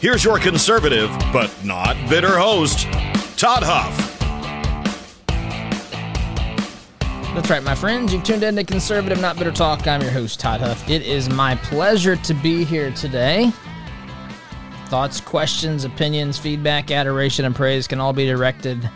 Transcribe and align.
Here's 0.00 0.24
your 0.24 0.38
conservative, 0.38 1.10
but 1.30 1.54
not 1.62 1.94
bitter 2.08 2.38
host, 2.38 2.90
Todd 3.36 3.62
Huff. 3.62 3.94
That's 7.34 7.50
right, 7.50 7.62
my 7.62 7.74
friends. 7.74 8.10
You've 8.10 8.24
tuned 8.24 8.42
in 8.42 8.56
to 8.56 8.64
Conservative 8.64 9.20
Not 9.20 9.36
Bitter 9.36 9.52
Talk. 9.52 9.86
I'm 9.86 10.00
your 10.00 10.10
host, 10.10 10.40
Todd 10.40 10.62
Huff. 10.62 10.88
It 10.88 11.02
is 11.02 11.28
my 11.28 11.54
pleasure 11.56 12.16
to 12.16 12.32
be 12.32 12.64
here 12.64 12.90
today. 12.92 13.52
Thoughts, 14.86 15.20
questions, 15.20 15.84
opinions, 15.84 16.38
feedback, 16.38 16.90
adoration, 16.90 17.44
and 17.44 17.54
praise 17.54 17.86
can 17.86 18.00
all 18.00 18.14
be 18.14 18.24
directed 18.24 18.88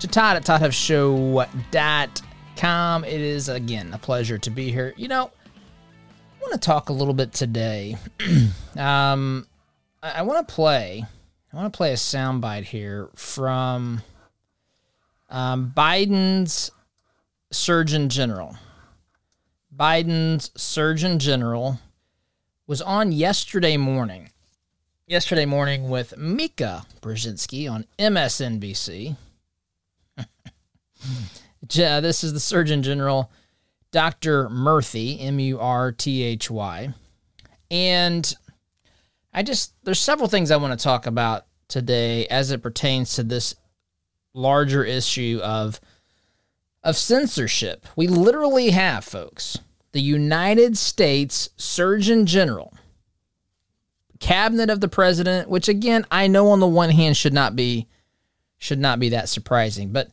to 0.00 0.08
Todd 0.08 0.36
at 0.36 0.44
ToddHuffShow.com. 0.44 3.04
It 3.04 3.20
is, 3.20 3.48
again, 3.48 3.94
a 3.94 3.98
pleasure 3.98 4.38
to 4.38 4.50
be 4.50 4.72
here. 4.72 4.92
You 4.96 5.06
know, 5.06 5.26
I 5.26 6.40
want 6.40 6.52
to 6.52 6.58
talk 6.58 6.88
a 6.88 6.92
little 6.92 7.14
bit 7.14 7.32
today. 7.32 7.96
um, 8.76 9.46
I, 10.02 10.10
I 10.10 10.22
want 10.22 10.46
to 10.46 10.54
play. 10.54 11.04
I 11.52 11.56
want 11.56 11.72
to 11.72 11.76
play 11.76 11.92
a 11.92 11.96
soundbite 11.96 12.64
here 12.64 13.08
from 13.14 14.02
um, 15.30 15.72
Biden's 15.74 16.70
Surgeon 17.50 18.08
General. 18.08 18.56
Biden's 19.74 20.50
Surgeon 20.56 21.18
General 21.18 21.78
was 22.66 22.82
on 22.82 23.12
yesterday 23.12 23.76
morning. 23.76 24.30
Yesterday 25.06 25.46
morning 25.46 25.88
with 25.88 26.18
Mika 26.18 26.84
Brzezinski 27.00 27.70
on 27.70 27.86
MSNBC. 27.98 29.16
yeah, 31.70 32.00
this 32.00 32.22
is 32.22 32.34
the 32.34 32.40
Surgeon 32.40 32.82
General, 32.82 33.30
Dr. 33.90 34.50
Murthy, 34.50 35.16
M 35.22 35.38
U 35.38 35.58
R 35.58 35.92
T 35.92 36.22
H 36.22 36.50
Y. 36.50 36.92
And 37.70 38.34
I 39.32 39.42
just, 39.42 39.74
there's 39.84 40.00
several 40.00 40.28
things 40.28 40.50
I 40.50 40.56
want 40.56 40.78
to 40.78 40.82
talk 40.82 41.06
about 41.06 41.46
today 41.68 42.26
as 42.26 42.50
it 42.50 42.62
pertains 42.62 43.14
to 43.14 43.22
this 43.22 43.54
larger 44.34 44.84
issue 44.84 45.40
of 45.42 45.80
of 46.84 46.96
censorship. 46.96 47.86
We 47.96 48.06
literally 48.06 48.70
have, 48.70 49.04
folks, 49.04 49.58
the 49.92 50.00
United 50.00 50.78
States 50.78 51.50
Surgeon 51.56 52.24
General, 52.24 52.72
cabinet 54.20 54.70
of 54.70 54.80
the 54.80 54.88
president, 54.88 55.48
which 55.48 55.68
again, 55.68 56.06
I 56.10 56.28
know 56.28 56.50
on 56.50 56.60
the 56.60 56.66
one 56.66 56.90
hand 56.90 57.16
should 57.16 57.32
not 57.32 57.56
be 57.56 57.88
should 58.58 58.78
not 58.78 58.98
be 58.98 59.10
that 59.10 59.28
surprising, 59.28 59.90
but 59.90 60.08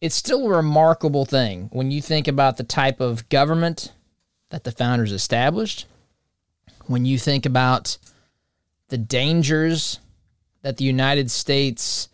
it's 0.00 0.14
still 0.14 0.46
a 0.46 0.56
remarkable 0.56 1.24
thing 1.24 1.68
when 1.72 1.90
you 1.90 2.00
think 2.00 2.26
about 2.28 2.56
the 2.56 2.64
type 2.64 3.00
of 3.00 3.28
government 3.28 3.92
that 4.50 4.64
the 4.64 4.72
founders 4.72 5.12
established. 5.12 5.86
When 6.86 7.04
you 7.04 7.18
think 7.18 7.44
about 7.44 7.98
the 8.88 8.98
dangers 8.98 10.00
that 10.62 10.76
the 10.76 10.84
United 10.84 11.30
States 11.30 12.08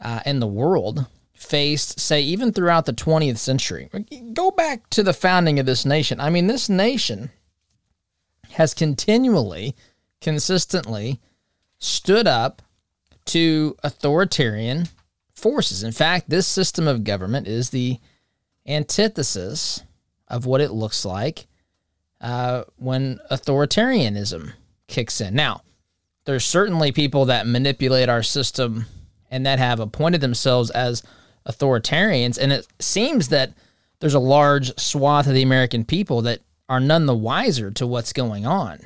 uh, 0.00 0.20
and 0.24 0.40
the 0.40 0.46
world 0.46 1.06
faced, 1.34 2.00
say, 2.00 2.20
even 2.22 2.52
throughout 2.52 2.86
the 2.86 2.92
20th 2.92 3.38
century. 3.38 3.88
Go 4.32 4.50
back 4.50 4.88
to 4.90 5.02
the 5.02 5.12
founding 5.12 5.58
of 5.58 5.66
this 5.66 5.84
nation. 5.84 6.20
I 6.20 6.30
mean, 6.30 6.46
this 6.46 6.68
nation 6.68 7.30
has 8.52 8.74
continually, 8.74 9.74
consistently 10.20 11.20
stood 11.78 12.26
up 12.26 12.62
to 13.26 13.76
authoritarian 13.82 14.88
forces. 15.34 15.82
In 15.82 15.92
fact, 15.92 16.30
this 16.30 16.46
system 16.46 16.88
of 16.88 17.04
government 17.04 17.46
is 17.46 17.70
the 17.70 17.98
antithesis 18.66 19.82
of 20.28 20.46
what 20.46 20.60
it 20.60 20.72
looks 20.72 21.04
like 21.04 21.46
uh, 22.20 22.64
when 22.76 23.20
authoritarianism 23.30 24.52
kicks 24.88 25.20
in. 25.20 25.34
Now, 25.34 25.62
there's 26.26 26.44
certainly 26.44 26.92
people 26.92 27.24
that 27.26 27.46
manipulate 27.46 28.08
our 28.08 28.22
system 28.22 28.84
and 29.30 29.46
that 29.46 29.58
have 29.58 29.80
appointed 29.80 30.20
themselves 30.20 30.70
as 30.70 31.02
authoritarians. 31.48 32.36
And 32.38 32.52
it 32.52 32.66
seems 32.80 33.28
that 33.28 33.52
there's 34.00 34.14
a 34.14 34.20
large 34.20 34.78
swath 34.78 35.26
of 35.26 35.34
the 35.34 35.42
American 35.42 35.84
people 35.84 36.22
that 36.22 36.40
are 36.68 36.80
none 36.80 37.06
the 37.06 37.16
wiser 37.16 37.70
to 37.70 37.86
what's 37.86 38.12
going 38.12 38.44
on. 38.44 38.80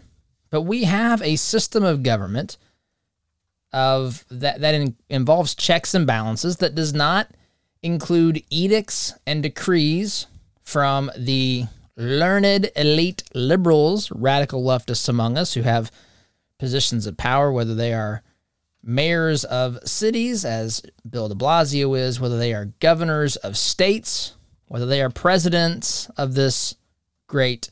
But 0.50 0.62
we 0.62 0.84
have 0.84 1.22
a 1.22 1.36
system 1.36 1.82
of 1.82 2.02
government 2.02 2.56
of 3.72 4.24
that 4.30 4.60
that 4.60 4.74
in, 4.74 4.96
involves 5.08 5.54
checks 5.54 5.94
and 5.94 6.06
balances 6.06 6.56
that 6.56 6.74
does 6.74 6.92
not 6.92 7.28
include 7.82 8.42
edicts 8.50 9.14
and 9.26 9.42
decrees 9.42 10.26
from 10.62 11.10
the 11.16 11.64
learned 11.96 12.70
elite 12.76 13.22
liberals, 13.32 14.10
radical 14.10 14.62
leftists 14.62 15.08
among 15.08 15.38
us 15.38 15.54
who 15.54 15.62
have 15.62 15.90
positions 16.60 17.06
of 17.06 17.16
power, 17.16 17.50
whether 17.50 17.74
they 17.74 17.94
are 17.94 18.22
mayors 18.82 19.44
of 19.44 19.78
cities, 19.88 20.44
as 20.44 20.82
Bill 21.08 21.28
de 21.28 21.34
Blasio 21.34 21.98
is, 21.98 22.20
whether 22.20 22.38
they 22.38 22.52
are 22.52 22.74
governors 22.80 23.36
of 23.36 23.56
states, 23.56 24.36
whether 24.66 24.86
they 24.86 25.02
are 25.02 25.10
presidents 25.10 26.08
of 26.16 26.34
this 26.34 26.76
great 27.26 27.70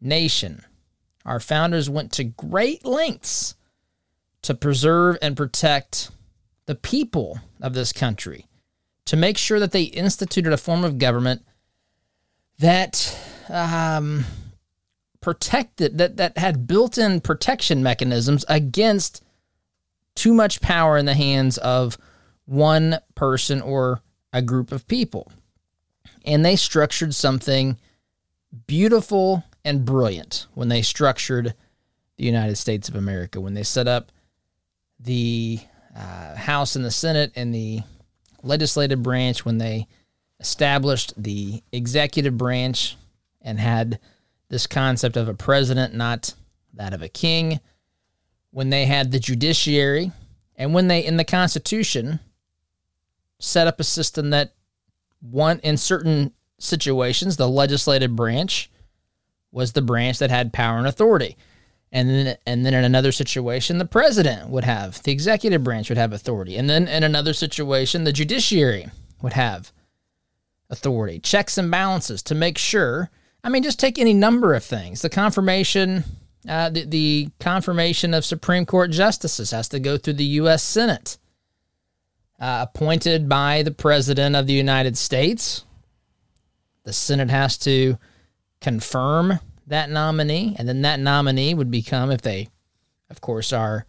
nation. 0.00 0.64
Our 1.26 1.38
founders 1.38 1.88
went 1.88 2.12
to 2.12 2.24
great 2.24 2.84
lengths 2.84 3.54
to 4.42 4.54
preserve 4.54 5.18
and 5.22 5.36
protect 5.36 6.10
the 6.66 6.74
people 6.74 7.38
of 7.60 7.74
this 7.74 7.92
country, 7.92 8.46
to 9.04 9.16
make 9.16 9.36
sure 9.36 9.60
that 9.60 9.72
they 9.72 9.84
instituted 9.84 10.52
a 10.52 10.56
form 10.56 10.82
of 10.82 10.98
government 10.98 11.44
that 12.58 13.18
um, 13.50 14.24
protected, 15.24 15.96
that, 15.96 16.18
that 16.18 16.36
had 16.36 16.66
built 16.66 16.98
in 16.98 17.18
protection 17.18 17.82
mechanisms 17.82 18.44
against 18.46 19.24
too 20.14 20.34
much 20.34 20.60
power 20.60 20.98
in 20.98 21.06
the 21.06 21.14
hands 21.14 21.56
of 21.56 21.96
one 22.44 22.98
person 23.14 23.62
or 23.62 24.02
a 24.34 24.42
group 24.42 24.70
of 24.70 24.86
people. 24.86 25.32
And 26.26 26.44
they 26.44 26.56
structured 26.56 27.14
something 27.14 27.78
beautiful 28.66 29.42
and 29.64 29.86
brilliant 29.86 30.46
when 30.52 30.68
they 30.68 30.82
structured 30.82 31.54
the 32.18 32.24
United 32.24 32.56
States 32.56 32.90
of 32.90 32.94
America, 32.94 33.40
when 33.40 33.54
they 33.54 33.62
set 33.62 33.88
up 33.88 34.12
the 35.00 35.58
uh, 35.96 36.34
House 36.34 36.76
and 36.76 36.84
the 36.84 36.90
Senate 36.90 37.32
and 37.34 37.54
the 37.54 37.80
legislative 38.42 39.02
branch, 39.02 39.42
when 39.46 39.56
they 39.56 39.86
established 40.38 41.14
the 41.16 41.62
executive 41.72 42.36
branch 42.36 42.98
and 43.40 43.58
had 43.58 43.98
this 44.54 44.66
concept 44.68 45.16
of 45.16 45.28
a 45.28 45.34
president, 45.34 45.94
not 45.94 46.32
that 46.74 46.94
of 46.94 47.02
a 47.02 47.08
king. 47.08 47.58
When 48.52 48.70
they 48.70 48.86
had 48.86 49.10
the 49.10 49.18
judiciary 49.18 50.12
and 50.54 50.72
when 50.72 50.86
they 50.86 51.04
in 51.04 51.16
the 51.16 51.24
constitution 51.24 52.20
set 53.40 53.66
up 53.66 53.80
a 53.80 53.84
system 53.84 54.30
that 54.30 54.54
one 55.20 55.58
in 55.64 55.76
certain 55.76 56.32
situations 56.60 57.36
the 57.36 57.48
legislative 57.48 58.14
branch 58.14 58.70
was 59.50 59.72
the 59.72 59.82
branch 59.82 60.20
that 60.20 60.30
had 60.30 60.52
power 60.52 60.78
and 60.78 60.86
authority. 60.86 61.36
And 61.90 62.08
then 62.08 62.36
and 62.46 62.64
then 62.64 62.74
in 62.74 62.84
another 62.84 63.10
situation 63.10 63.78
the 63.78 63.84
president 63.84 64.50
would 64.50 64.62
have 64.62 65.02
the 65.02 65.10
executive 65.10 65.64
branch 65.64 65.88
would 65.88 65.98
have 65.98 66.12
authority. 66.12 66.56
And 66.56 66.70
then 66.70 66.86
in 66.86 67.02
another 67.02 67.32
situation 67.32 68.04
the 68.04 68.12
judiciary 68.12 68.86
would 69.20 69.32
have 69.32 69.72
authority. 70.70 71.18
Checks 71.18 71.58
and 71.58 71.72
balances 71.72 72.22
to 72.22 72.36
make 72.36 72.56
sure 72.56 73.10
i 73.44 73.48
mean 73.48 73.62
just 73.62 73.78
take 73.78 73.98
any 73.98 74.12
number 74.12 74.54
of 74.54 74.64
things 74.64 75.02
the 75.02 75.08
confirmation 75.08 76.02
uh, 76.48 76.68
the, 76.68 76.84
the 76.84 77.28
confirmation 77.40 78.12
of 78.12 78.24
Supreme 78.24 78.66
Court 78.66 78.90
justices 78.90 79.50
has 79.52 79.68
to 79.70 79.80
go 79.80 79.96
through 79.96 80.14
the 80.14 80.24
U.S. 80.24 80.62
Senate, 80.62 81.16
uh, 82.38 82.66
appointed 82.68 83.28
by 83.28 83.62
the 83.62 83.70
President 83.70 84.36
of 84.36 84.46
the 84.46 84.52
United 84.52 84.98
States. 84.98 85.64
The 86.84 86.92
Senate 86.92 87.30
has 87.30 87.56
to 87.58 87.98
confirm 88.60 89.40
that 89.66 89.88
nominee, 89.88 90.54
and 90.58 90.68
then 90.68 90.82
that 90.82 91.00
nominee 91.00 91.54
would 91.54 91.70
become, 91.70 92.10
if 92.10 92.20
they, 92.20 92.48
of 93.08 93.22
course, 93.22 93.52
are 93.52 93.86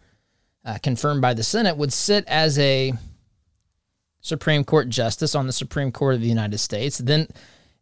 uh, 0.64 0.78
confirmed 0.82 1.20
by 1.20 1.34
the 1.34 1.42
Senate, 1.42 1.76
would 1.76 1.92
sit 1.92 2.24
as 2.26 2.58
a 2.58 2.94
Supreme 4.22 4.64
Court 4.64 4.88
justice 4.88 5.34
on 5.34 5.46
the 5.46 5.52
Supreme 5.52 5.92
Court 5.92 6.14
of 6.14 6.22
the 6.22 6.28
United 6.28 6.58
States. 6.58 6.96
Then, 6.96 7.28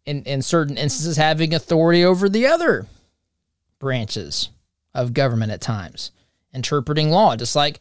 in, 0.07 0.23
in 0.25 0.43
certain 0.43 0.77
instances, 0.77 1.17
having 1.17 1.55
authority 1.55 2.05
over 2.05 2.29
the 2.29 2.47
other 2.47 2.87
branches 3.79 4.51
of 4.95 5.15
government 5.15 5.53
at 5.53 5.61
times, 5.61 6.11
interpreting 6.53 7.11
law, 7.11 7.37
just 7.37 7.57
like 7.57 7.81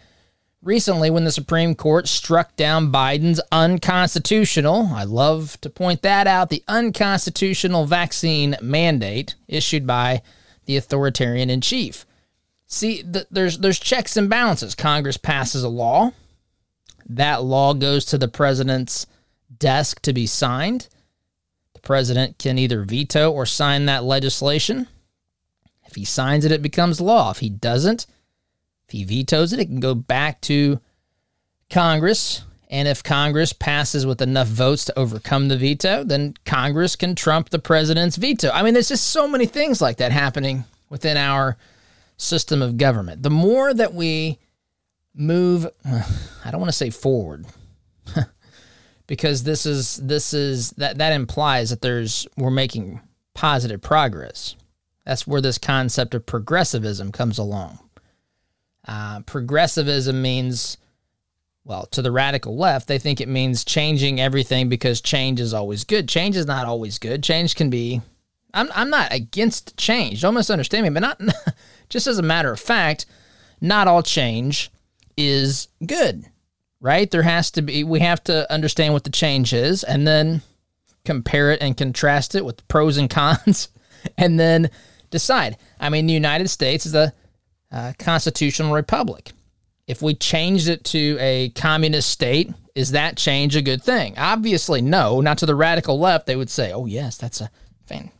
recently 0.61 1.09
when 1.09 1.25
the 1.25 1.31
Supreme 1.31 1.75
Court 1.75 2.07
struck 2.07 2.55
down 2.55 2.91
Biden's 2.91 3.41
unconstitutional, 3.51 4.89
I 4.93 5.03
love 5.03 5.59
to 5.61 5.69
point 5.69 6.01
that 6.01 6.25
out, 6.27 6.49
the 6.49 6.63
unconstitutional 6.67 7.85
vaccine 7.85 8.55
mandate 8.61 9.35
issued 9.47 9.85
by 9.85 10.21
the 10.65 10.77
authoritarian 10.77 11.49
in 11.49 11.61
chief. 11.61 12.05
See, 12.65 13.01
the, 13.03 13.27
there's 13.29 13.59
there's 13.59 13.79
checks 13.79 14.17
and 14.17 14.29
balances. 14.29 14.73
Congress 14.73 15.17
passes 15.17 15.63
a 15.63 15.69
law. 15.69 16.11
That 17.07 17.43
law 17.43 17.73
goes 17.73 18.05
to 18.05 18.17
the 18.17 18.27
president's 18.27 19.05
desk 19.59 20.01
to 20.03 20.13
be 20.13 20.25
signed. 20.25 20.87
President 21.83 22.39
can 22.39 22.57
either 22.57 22.83
veto 22.83 23.31
or 23.31 23.45
sign 23.45 23.85
that 23.85 24.03
legislation. 24.03 24.87
If 25.85 25.95
he 25.95 26.05
signs 26.05 26.45
it, 26.45 26.51
it 26.51 26.63
becomes 26.63 26.99
law. 26.99 27.29
If 27.29 27.37
he 27.37 27.49
doesn't, 27.49 28.07
if 28.87 28.91
he 28.91 29.03
vetoes 29.03 29.53
it, 29.53 29.59
it 29.59 29.65
can 29.65 29.79
go 29.79 29.93
back 29.93 30.41
to 30.41 30.79
Congress. 31.69 32.43
And 32.69 32.87
if 32.87 33.03
Congress 33.03 33.53
passes 33.53 34.05
with 34.05 34.21
enough 34.21 34.47
votes 34.47 34.85
to 34.85 34.97
overcome 34.97 35.49
the 35.49 35.57
veto, 35.57 36.03
then 36.03 36.33
Congress 36.45 36.95
can 36.95 37.13
trump 37.13 37.49
the 37.49 37.59
president's 37.59 38.15
veto. 38.15 38.49
I 38.49 38.63
mean, 38.63 38.73
there's 38.73 38.87
just 38.87 39.11
so 39.11 39.27
many 39.27 39.45
things 39.45 39.81
like 39.81 39.97
that 39.97 40.11
happening 40.11 40.63
within 40.89 41.17
our 41.17 41.57
system 42.17 42.61
of 42.61 42.77
government. 42.77 43.21
The 43.21 43.29
more 43.29 43.73
that 43.73 43.93
we 43.93 44.39
move, 45.13 45.67
I 45.85 46.49
don't 46.49 46.61
want 46.61 46.69
to 46.69 46.77
say 46.77 46.89
forward, 46.89 47.45
because 49.07 49.43
this 49.43 49.65
is 49.65 49.97
this 49.97 50.33
is 50.33 50.71
that 50.71 50.97
that 50.97 51.13
implies 51.13 51.69
that 51.69 51.81
there's 51.81 52.27
we're 52.37 52.51
making 52.51 53.01
positive 53.33 53.81
progress. 53.81 54.55
That's 55.05 55.27
where 55.27 55.41
this 55.41 55.57
concept 55.57 56.13
of 56.13 56.25
progressivism 56.25 57.11
comes 57.11 57.37
along. 57.37 57.79
Uh, 58.87 59.21
progressivism 59.21 60.21
means, 60.21 60.77
well, 61.65 61.85
to 61.87 62.01
the 62.01 62.11
radical 62.11 62.55
left, 62.55 62.87
they 62.87 62.99
think 62.99 63.19
it 63.19 63.27
means 63.27 63.65
changing 63.65 64.19
everything 64.21 64.69
because 64.69 65.01
change 65.01 65.39
is 65.41 65.53
always 65.53 65.83
good. 65.83 66.07
Change 66.07 66.37
is 66.37 66.45
not 66.45 66.65
always 66.65 66.97
good. 66.97 67.23
Change 67.23 67.55
can 67.55 67.69
be. 67.69 68.01
I'm 68.53 68.69
I'm 68.73 68.89
not 68.89 69.11
against 69.11 69.75
change. 69.77 70.21
Don't 70.21 70.35
misunderstand 70.35 70.83
me, 70.83 70.89
but 70.89 71.01
not 71.01 71.21
just 71.89 72.07
as 72.07 72.17
a 72.17 72.23
matter 72.23 72.51
of 72.51 72.59
fact, 72.59 73.05
not 73.59 73.87
all 73.87 74.03
change 74.03 74.71
is 75.17 75.67
good. 75.85 76.25
Right? 76.83 77.09
There 77.09 77.23
has 77.23 77.49
to 77.51 77.61
be. 77.61 77.85
We 77.85 78.01
have 78.01 78.21
to 78.25 78.51
understand 78.51 78.93
what 78.93 79.05
the 79.05 79.09
change 79.09 79.53
is, 79.53 79.85
and 79.85 80.05
then 80.05 80.41
compare 81.05 81.51
it 81.51 81.61
and 81.61 81.77
contrast 81.77 82.35
it 82.35 82.43
with 82.43 82.67
pros 82.67 82.97
and 82.97 83.09
cons, 83.09 83.69
and 84.17 84.37
then 84.37 84.69
decide. 85.09 85.55
I 85.79 85.87
mean, 85.87 86.07
the 86.07 86.13
United 86.13 86.49
States 86.49 86.85
is 86.85 86.93
a 86.93 87.13
uh, 87.71 87.93
constitutional 87.97 88.73
republic. 88.73 89.31
If 89.87 90.01
we 90.01 90.13
changed 90.13 90.67
it 90.67 90.83
to 90.85 91.17
a 91.21 91.49
communist 91.55 92.09
state, 92.09 92.51
is 92.75 92.91
that 92.91 93.15
change 93.15 93.55
a 93.55 93.61
good 93.61 93.81
thing? 93.81 94.15
Obviously, 94.17 94.81
no. 94.81 95.21
Not 95.21 95.37
to 95.37 95.45
the 95.45 95.55
radical 95.55 95.97
left. 95.97 96.25
They 96.25 96.35
would 96.35 96.49
say, 96.49 96.73
oh, 96.73 96.85
yes, 96.85 97.17
that's 97.17 97.39
a 97.39 97.49
fan- 97.85 98.11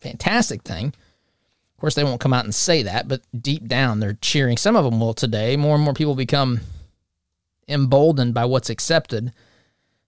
fantastic 0.00 0.62
thing. 0.62 0.86
Of 0.86 1.80
course, 1.80 1.94
they 1.96 2.04
won't 2.04 2.20
come 2.20 2.32
out 2.32 2.44
and 2.44 2.54
say 2.54 2.84
that, 2.84 3.08
but 3.08 3.22
deep 3.36 3.66
down, 3.66 3.98
they're 3.98 4.18
cheering. 4.20 4.56
Some 4.56 4.76
of 4.76 4.84
them 4.84 5.00
will 5.00 5.14
today. 5.14 5.56
More 5.56 5.74
and 5.74 5.82
more 5.82 5.94
people 5.94 6.14
become 6.14 6.60
emboldened 7.72 8.34
by 8.34 8.44
what's 8.44 8.70
accepted 8.70 9.32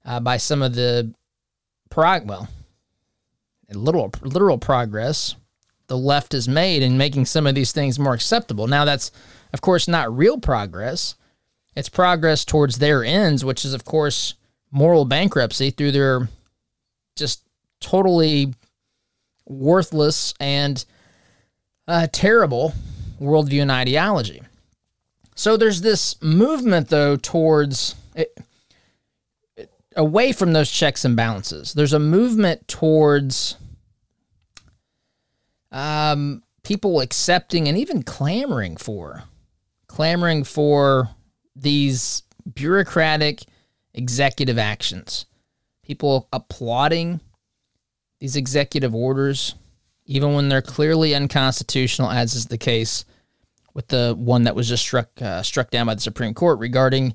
uh, 0.05 0.21
by 0.21 0.37
some 0.37 0.63
of 0.63 0.75
the 0.75 1.13
prog, 1.91 2.29
well, 2.29 2.49
literal, 3.73 4.13
literal 4.23 4.59
progress 4.59 5.35
the 5.87 5.97
left 5.97 6.33
has 6.33 6.49
made 6.49 6.83
in 6.83 6.97
making 6.97 7.27
some 7.27 7.47
of 7.47 7.55
these 7.55 7.73
things 7.73 7.99
more 7.99 8.15
acceptable. 8.15 8.67
Now, 8.67 8.85
that's, 8.85 9.11
of 9.53 9.61
course, 9.61 9.87
not 9.87 10.17
real 10.17 10.39
progress. 10.39 11.15
It's 11.77 11.89
progress 11.89 12.45
towards 12.45 12.79
their 12.79 13.05
ends, 13.05 13.45
which 13.45 13.65
is, 13.65 13.75
of 13.75 13.85
course, 13.85 14.35
moral 14.71 15.05
bankruptcy 15.05 15.71
through 15.71 15.93
their 15.93 16.29
just 17.17 17.43
totally 17.81 18.55
worthless 19.47 20.35
and 20.41 20.85
uh, 21.87 22.07
terrible 22.13 22.73
worldview 23.21 23.63
and 23.63 23.71
ideology. 23.71 24.43
So 25.35 25.57
there's 25.57 25.81
this 25.81 26.21
movement, 26.23 26.89
though, 26.89 27.17
towards 27.17 27.97
it, 28.15 28.39
away 29.97 30.33
from 30.33 30.53
those 30.53 30.71
checks 30.71 31.05
and 31.05 31.17
balances. 31.17 31.75
There's 31.75 31.93
a 31.93 31.99
movement 31.99 32.67
towards 32.69 33.57
um, 35.73 36.43
people 36.63 37.01
accepting 37.01 37.69
and 37.69 37.77
even 37.77 38.03
clamoring 38.03 38.77
for, 38.77 39.25
clamoring 39.89 40.45
for 40.45 41.11
these 41.57 42.23
bureaucratic 42.55 43.43
executive 43.93 44.59
actions. 44.59 45.27
People 45.83 46.29
applauding 46.33 47.21
these 48.21 48.37
executive 48.37 48.95
orders, 48.95 49.55
even 50.07 50.35
when 50.35 50.49
they're 50.49 50.63
clearly 50.63 51.15
unconstitutional, 51.15 52.11
as 52.11 52.35
is 52.35 52.47
the 52.47 52.59
case 52.59 53.05
with 53.75 53.89
the 53.89 54.15
one 54.17 54.45
that 54.45 54.57
was 54.57 54.69
just 54.69 54.83
struck 54.83 55.11
uh, 55.21 55.43
struck 55.43 55.71
down 55.71 55.87
by 55.87 55.95
the 55.95 56.01
Supreme 56.01 56.33
Court 56.35 56.59
regarding 56.59 57.15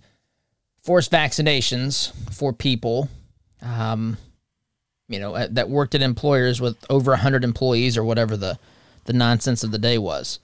forced 0.84 1.12
vaccinations 1.12 2.14
for 2.34 2.54
people 2.54 3.10
um, 3.62 4.18
you 5.10 5.20
know, 5.20 5.48
that 5.48 5.70
worked 5.70 5.96
at 5.96 6.02
employers 6.02 6.62
with 6.62 6.78
over 6.90 7.12
100 7.12 7.44
employees 7.44 7.98
or 7.98 8.04
whatever 8.04 8.38
the, 8.38 8.58
the 9.06 9.14
nonsense 9.14 9.64
of 9.64 9.72
the 9.72 9.80
day 9.80 9.98
was. 9.98 10.40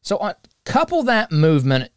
So, 0.00 0.16
on, 0.18 0.34
couple 0.64 1.02
that 1.02 1.32
movement 1.32 1.90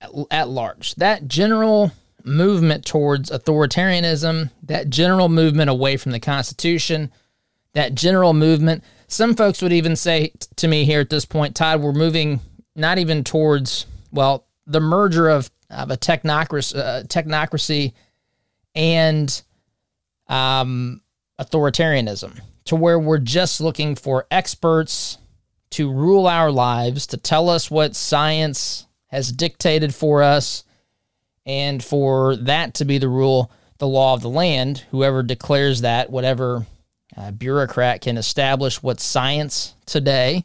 at, 0.00 0.10
at 0.30 0.48
large, 0.48 0.94
that 0.94 1.26
general 1.26 1.90
movement 2.22 2.86
towards 2.86 3.30
authoritarianism, 3.30 4.50
that 4.62 4.88
general 4.88 5.28
movement 5.28 5.68
away 5.68 5.96
from 5.96 6.12
the 6.12 6.20
Constitution, 6.20 7.10
that 7.72 7.94
general 7.94 8.32
movement. 8.32 8.84
Some 9.08 9.34
folks 9.34 9.60
would 9.60 9.72
even 9.72 9.96
say 9.96 10.32
to 10.56 10.68
me 10.68 10.84
here 10.84 11.00
at 11.00 11.10
this 11.10 11.24
point, 11.24 11.56
Todd, 11.56 11.82
we're 11.82 11.92
moving 11.92 12.40
not 12.76 12.98
even 12.98 13.24
towards, 13.24 13.86
well, 14.10 14.46
the 14.66 14.80
merger 14.80 15.28
of, 15.28 15.50
of 15.70 15.90
a 15.90 15.96
technocracy, 15.96 16.76
uh, 16.76 17.02
technocracy 17.04 17.92
and 18.74 19.42
um, 20.28 21.00
authoritarianism 21.38 22.40
to 22.64 22.76
where 22.76 22.98
we're 22.98 23.18
just 23.18 23.60
looking 23.60 23.94
for 23.94 24.26
experts 24.30 25.18
to 25.70 25.92
rule 25.92 26.26
our 26.26 26.50
lives, 26.50 27.06
to 27.08 27.16
tell 27.16 27.48
us 27.48 27.70
what 27.70 27.96
science 27.96 28.86
has 29.08 29.32
dictated 29.32 29.94
for 29.94 30.22
us, 30.22 30.64
and 31.46 31.82
for 31.84 32.36
that 32.36 32.74
to 32.74 32.84
be 32.84 32.98
the 32.98 33.08
rule, 33.08 33.50
the 33.78 33.86
law 33.86 34.14
of 34.14 34.22
the 34.22 34.30
land. 34.30 34.84
Whoever 34.90 35.22
declares 35.22 35.82
that, 35.82 36.10
whatever 36.10 36.66
uh, 37.16 37.32
bureaucrat 37.32 38.00
can 38.00 38.16
establish 38.16 38.82
what 38.82 39.00
science 39.00 39.74
today, 39.84 40.44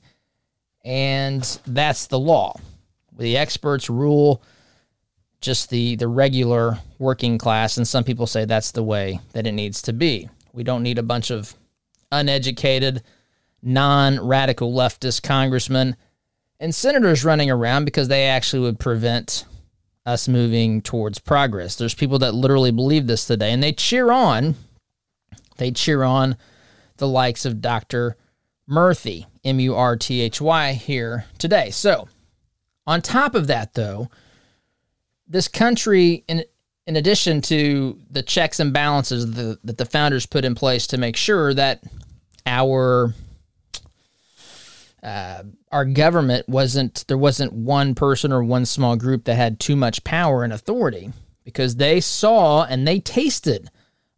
and 0.84 1.60
that's 1.66 2.08
the 2.08 2.20
law. 2.20 2.56
The 3.18 3.38
experts 3.38 3.90
rule 3.90 4.42
just 5.42 5.70
the 5.70 5.96
the 5.96 6.08
regular 6.08 6.80
working 6.98 7.38
class, 7.38 7.78
and 7.78 7.88
some 7.88 8.04
people 8.04 8.28
say 8.28 8.46
that's 8.46 8.72
the 8.72 8.84
way 8.84 9.20
that 9.34 9.48
it 9.48 9.54
needs 9.54 9.82
to 9.84 9.94
be. 9.94 10.30
We 10.54 10.64
don't 10.64 10.84
need 10.84 10.98
a 10.98 11.04
bunch 11.04 11.32
of 11.32 11.54
uneducated, 12.12 13.04
non 13.62 14.20
radical 14.26 14.74
leftist 14.74 15.24
congressmen 15.24 15.96
and 16.60 16.76
senators 16.76 17.24
running 17.24 17.50
around 17.50 17.86
because 17.86 18.08
they 18.08 18.26
actually 18.28 18.62
would 18.62 18.80
prevent 18.80 19.46
us 20.06 20.28
moving 20.28 20.82
towards 20.82 21.20
progress. 21.20 21.76
There's 21.76 21.94
people 21.94 22.20
that 22.20 22.34
literally 22.34 22.72
believe 22.72 23.08
this 23.08 23.26
today 23.26 23.54
and 23.54 23.64
they 23.64 23.72
cheer 23.72 24.12
on, 24.12 24.56
they 25.58 25.72
cheer 25.72 26.04
on 26.04 26.36
the 26.98 27.08
likes 27.08 27.46
of 27.46 27.62
Dr. 27.62 28.18
Murthy, 28.70 29.26
M 29.44 29.60
U 29.60 29.76
R 29.76 29.96
T 29.96 30.22
H 30.22 30.40
Y, 30.40 30.74
here 30.74 31.26
today. 31.38 31.72
So, 31.72 32.08
on 32.86 33.02
top 33.02 33.36
of 33.36 33.48
that, 33.48 33.74
though, 33.74 34.10
this 35.28 35.48
country, 35.48 36.24
in 36.28 36.44
in 36.86 36.96
addition 36.96 37.40
to 37.40 38.00
the 38.10 38.24
checks 38.24 38.60
and 38.60 38.74
balances 38.74 39.32
the, 39.34 39.60
that 39.64 39.78
the 39.78 39.86
founders 39.86 40.26
put 40.26 40.44
in 40.44 40.56
place 40.56 40.88
to 40.88 40.98
make 40.98 41.16
sure 41.16 41.54
that 41.54 41.84
our 42.48 43.14
uh, 45.04 45.44
our 45.72 45.86
government 45.86 46.50
wasn't 46.50 47.06
there 47.08 47.18
wasn't 47.18 47.54
one 47.54 47.96
person 47.96 48.34
or 48.34 48.44
one 48.44 48.66
small 48.66 48.96
group 48.96 49.26
that 49.26 49.36
had 49.36 49.60
too 49.60 49.76
much 49.76 50.04
power 50.04 50.44
and 50.44 50.52
authority 50.52 51.12
because 51.44 51.76
they 51.76 52.00
saw 52.00 52.64
and 52.64 52.88
they 52.88 53.00
tasted 53.00 53.70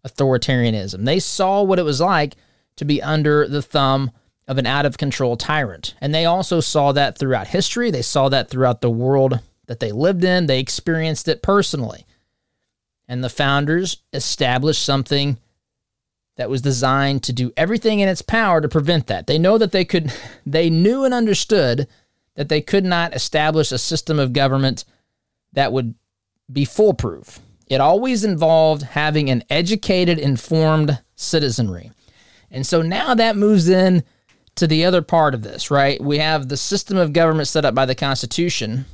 authoritarianism. 0.07 1.05
They 1.05 1.19
saw 1.19 1.61
what 1.63 1.77
it 1.77 1.83
was 1.83 2.01
like 2.01 2.35
to 2.77 2.85
be 2.85 3.01
under 3.01 3.47
the 3.47 3.61
thumb 3.61 4.11
of 4.47 4.57
an 4.57 4.65
out 4.65 4.85
of 4.85 4.97
control 4.97 5.37
tyrant. 5.37 5.95
And 6.01 6.13
they 6.13 6.25
also 6.25 6.59
saw 6.59 6.91
that 6.91 7.17
throughout 7.17 7.47
history. 7.47 7.91
They 7.91 8.01
saw 8.01 8.29
that 8.29 8.49
throughout 8.49 8.81
the 8.81 8.89
world 8.89 9.39
that 9.67 9.79
they 9.79 9.91
lived 9.91 10.23
in. 10.23 10.47
They 10.47 10.59
experienced 10.59 11.27
it 11.27 11.41
personally 11.41 12.05
and 13.11 13.21
the 13.21 13.29
founders 13.29 13.97
established 14.13 14.85
something 14.85 15.37
that 16.37 16.49
was 16.49 16.61
designed 16.61 17.21
to 17.23 17.33
do 17.33 17.51
everything 17.57 17.99
in 17.99 18.07
its 18.07 18.21
power 18.21 18.61
to 18.61 18.69
prevent 18.69 19.07
that. 19.07 19.27
They 19.27 19.37
know 19.37 19.57
that 19.57 19.73
they 19.73 19.83
could 19.83 20.13
they 20.45 20.69
knew 20.69 21.03
and 21.03 21.13
understood 21.13 21.89
that 22.35 22.47
they 22.47 22.61
could 22.61 22.85
not 22.85 23.13
establish 23.13 23.73
a 23.73 23.77
system 23.77 24.17
of 24.17 24.31
government 24.31 24.85
that 25.51 25.73
would 25.73 25.93
be 26.49 26.63
foolproof. 26.63 27.41
It 27.67 27.81
always 27.81 28.23
involved 28.23 28.83
having 28.83 29.29
an 29.29 29.43
educated, 29.49 30.17
informed 30.17 30.97
citizenry. 31.17 31.91
And 32.49 32.65
so 32.65 32.81
now 32.81 33.13
that 33.13 33.35
moves 33.35 33.67
in 33.67 34.05
to 34.61 34.67
the 34.67 34.85
other 34.85 35.01
part 35.01 35.33
of 35.33 35.41
this, 35.41 35.71
right? 35.71 35.99
We 35.99 36.19
have 36.19 36.47
the 36.47 36.55
system 36.55 36.95
of 36.95 37.13
government 37.13 37.47
set 37.47 37.65
up 37.65 37.73
by 37.73 37.87
the 37.87 37.95
Constitution 37.95 38.85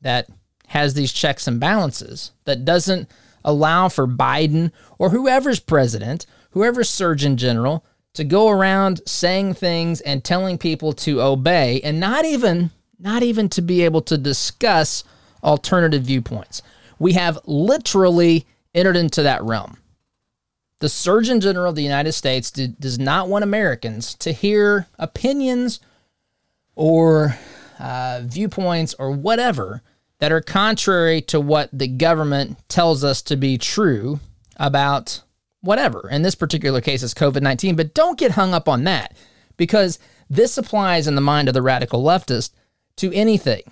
that 0.00 0.28
has 0.68 0.94
these 0.94 1.12
checks 1.12 1.48
and 1.48 1.58
balances 1.58 2.30
that 2.44 2.64
doesn't 2.64 3.10
allow 3.44 3.88
for 3.88 4.06
Biden 4.06 4.70
or 5.00 5.10
whoever's 5.10 5.58
president, 5.58 6.26
whoever's 6.50 6.88
surgeon 6.88 7.36
general 7.36 7.84
to 8.14 8.22
go 8.22 8.48
around 8.48 9.00
saying 9.04 9.54
things 9.54 10.00
and 10.00 10.22
telling 10.22 10.58
people 10.58 10.92
to 10.92 11.20
obey 11.20 11.80
and 11.80 11.98
not 11.98 12.24
even 12.24 12.70
not 13.00 13.24
even 13.24 13.48
to 13.48 13.62
be 13.62 13.82
able 13.82 14.02
to 14.02 14.16
discuss 14.16 15.02
alternative 15.42 16.04
viewpoints. 16.04 16.62
We 17.00 17.14
have 17.14 17.36
literally 17.46 18.46
entered 18.76 18.96
into 18.96 19.24
that 19.24 19.42
realm. 19.42 19.76
The 20.80 20.88
Surgeon 20.88 21.40
General 21.40 21.70
of 21.70 21.76
the 21.76 21.82
United 21.82 22.12
States 22.12 22.50
does 22.50 22.98
not 22.98 23.28
want 23.28 23.44
Americans 23.44 24.14
to 24.16 24.32
hear 24.32 24.86
opinions 24.98 25.80
or 26.74 27.38
uh, 27.78 28.20
viewpoints 28.24 28.94
or 28.98 29.10
whatever 29.10 29.82
that 30.18 30.32
are 30.32 30.40
contrary 30.40 31.20
to 31.22 31.40
what 31.40 31.70
the 31.72 31.88
government 31.88 32.58
tells 32.68 33.04
us 33.04 33.22
to 33.22 33.36
be 33.36 33.58
true 33.58 34.20
about 34.56 35.22
whatever. 35.60 36.08
In 36.10 36.22
this 36.22 36.34
particular 36.34 36.80
case, 36.80 37.02
it's 37.02 37.14
COVID 37.14 37.42
19, 37.42 37.76
but 37.76 37.94
don't 37.94 38.18
get 38.18 38.32
hung 38.32 38.54
up 38.54 38.68
on 38.68 38.84
that 38.84 39.16
because 39.56 39.98
this 40.28 40.58
applies 40.58 41.06
in 41.06 41.14
the 41.14 41.20
mind 41.20 41.48
of 41.48 41.54
the 41.54 41.62
radical 41.62 42.02
leftist 42.02 42.50
to 42.96 43.12
anything. 43.12 43.62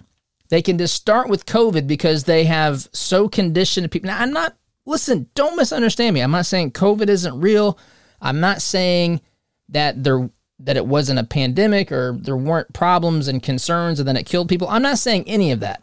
They 0.49 0.63
can 0.63 0.79
just 0.79 0.95
start 0.95 1.29
with 1.29 1.47
COVID 1.47 1.87
because 1.87 2.25
they 2.25 2.45
have 2.45 2.89
so 2.93 3.29
conditioned 3.29 3.91
people. 3.91 4.09
Now, 4.09 4.19
I'm 4.19 4.33
not, 4.33 4.57
listen, 4.87 5.29
don't 5.35 5.57
misunderstand 5.57 6.15
me. 6.15 6.21
I'm 6.21 6.31
not 6.31 6.47
saying 6.47 6.73
COVID 6.73 7.09
isn't 7.09 7.41
real. 7.41 7.79
I'm 8.21 8.41
not 8.41 8.63
saying 8.63 9.21
that 9.69 10.03
there 10.03 10.31
that 10.61 10.77
it 10.77 10.87
wasn't 10.87 11.19
a 11.19 11.25
pandemic 11.25 11.91
or 11.91 12.17
there 12.21 12.37
weren't 12.37 12.73
problems 12.73 13.27
and 13.29 13.43
concerns 13.43 13.99
and 13.99 14.09
then 14.09 14.17
it 14.17 14.25
killed 14.25 14.49
people. 14.49 14.69
I'm 14.69 14.83
not 14.83 14.99
saying 14.99 15.25
any 15.27 15.51
of 15.51 15.61
that. 15.61 15.83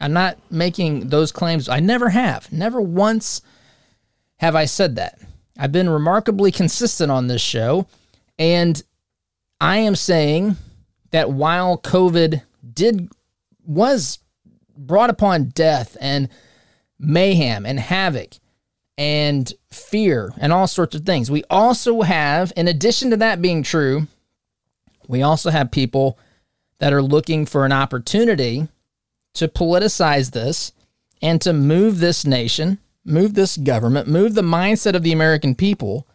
I'm 0.00 0.12
not 0.12 0.36
making 0.50 1.08
those 1.08 1.32
claims. 1.32 1.68
I 1.68 1.80
never 1.80 2.10
have. 2.10 2.52
Never 2.52 2.80
once 2.80 3.40
have 4.38 4.54
I 4.54 4.66
said 4.66 4.96
that. 4.96 5.18
I've 5.58 5.72
been 5.72 5.88
remarkably 5.88 6.52
consistent 6.52 7.10
on 7.10 7.28
this 7.28 7.40
show. 7.40 7.86
And 8.38 8.82
I 9.60 9.78
am 9.78 9.94
saying 9.94 10.56
that 11.12 11.30
while 11.30 11.78
COVID 11.78 12.42
did, 12.72 13.08
was 13.64 14.18
brought 14.76 15.10
upon 15.10 15.50
death 15.50 15.96
and 16.00 16.28
mayhem 16.98 17.66
and 17.66 17.78
havoc 17.78 18.34
and 18.96 19.52
fear 19.70 20.32
and 20.38 20.52
all 20.52 20.66
sorts 20.66 20.94
of 20.94 21.04
things, 21.04 21.30
we 21.30 21.44
also 21.50 22.02
have, 22.02 22.52
in 22.56 22.68
addition 22.68 23.10
to 23.10 23.16
that 23.16 23.42
being 23.42 23.62
true, 23.62 24.06
we 25.08 25.22
also 25.22 25.50
have 25.50 25.70
people 25.70 26.18
that 26.78 26.92
are 26.92 27.02
looking 27.02 27.46
for 27.46 27.64
an 27.64 27.72
opportunity 27.72 28.68
to 29.34 29.48
politicize 29.48 30.30
this 30.30 30.72
and 31.20 31.40
to 31.40 31.52
move 31.52 31.98
this 31.98 32.24
nation, 32.24 32.78
move 33.04 33.34
this 33.34 33.56
government, 33.56 34.08
move 34.08 34.34
the 34.34 34.42
mindset 34.42 34.94
of 34.94 35.02
the 35.02 35.12
American 35.12 35.54
people 35.54 36.06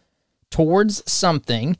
towards 0.50 1.08
something 1.10 1.76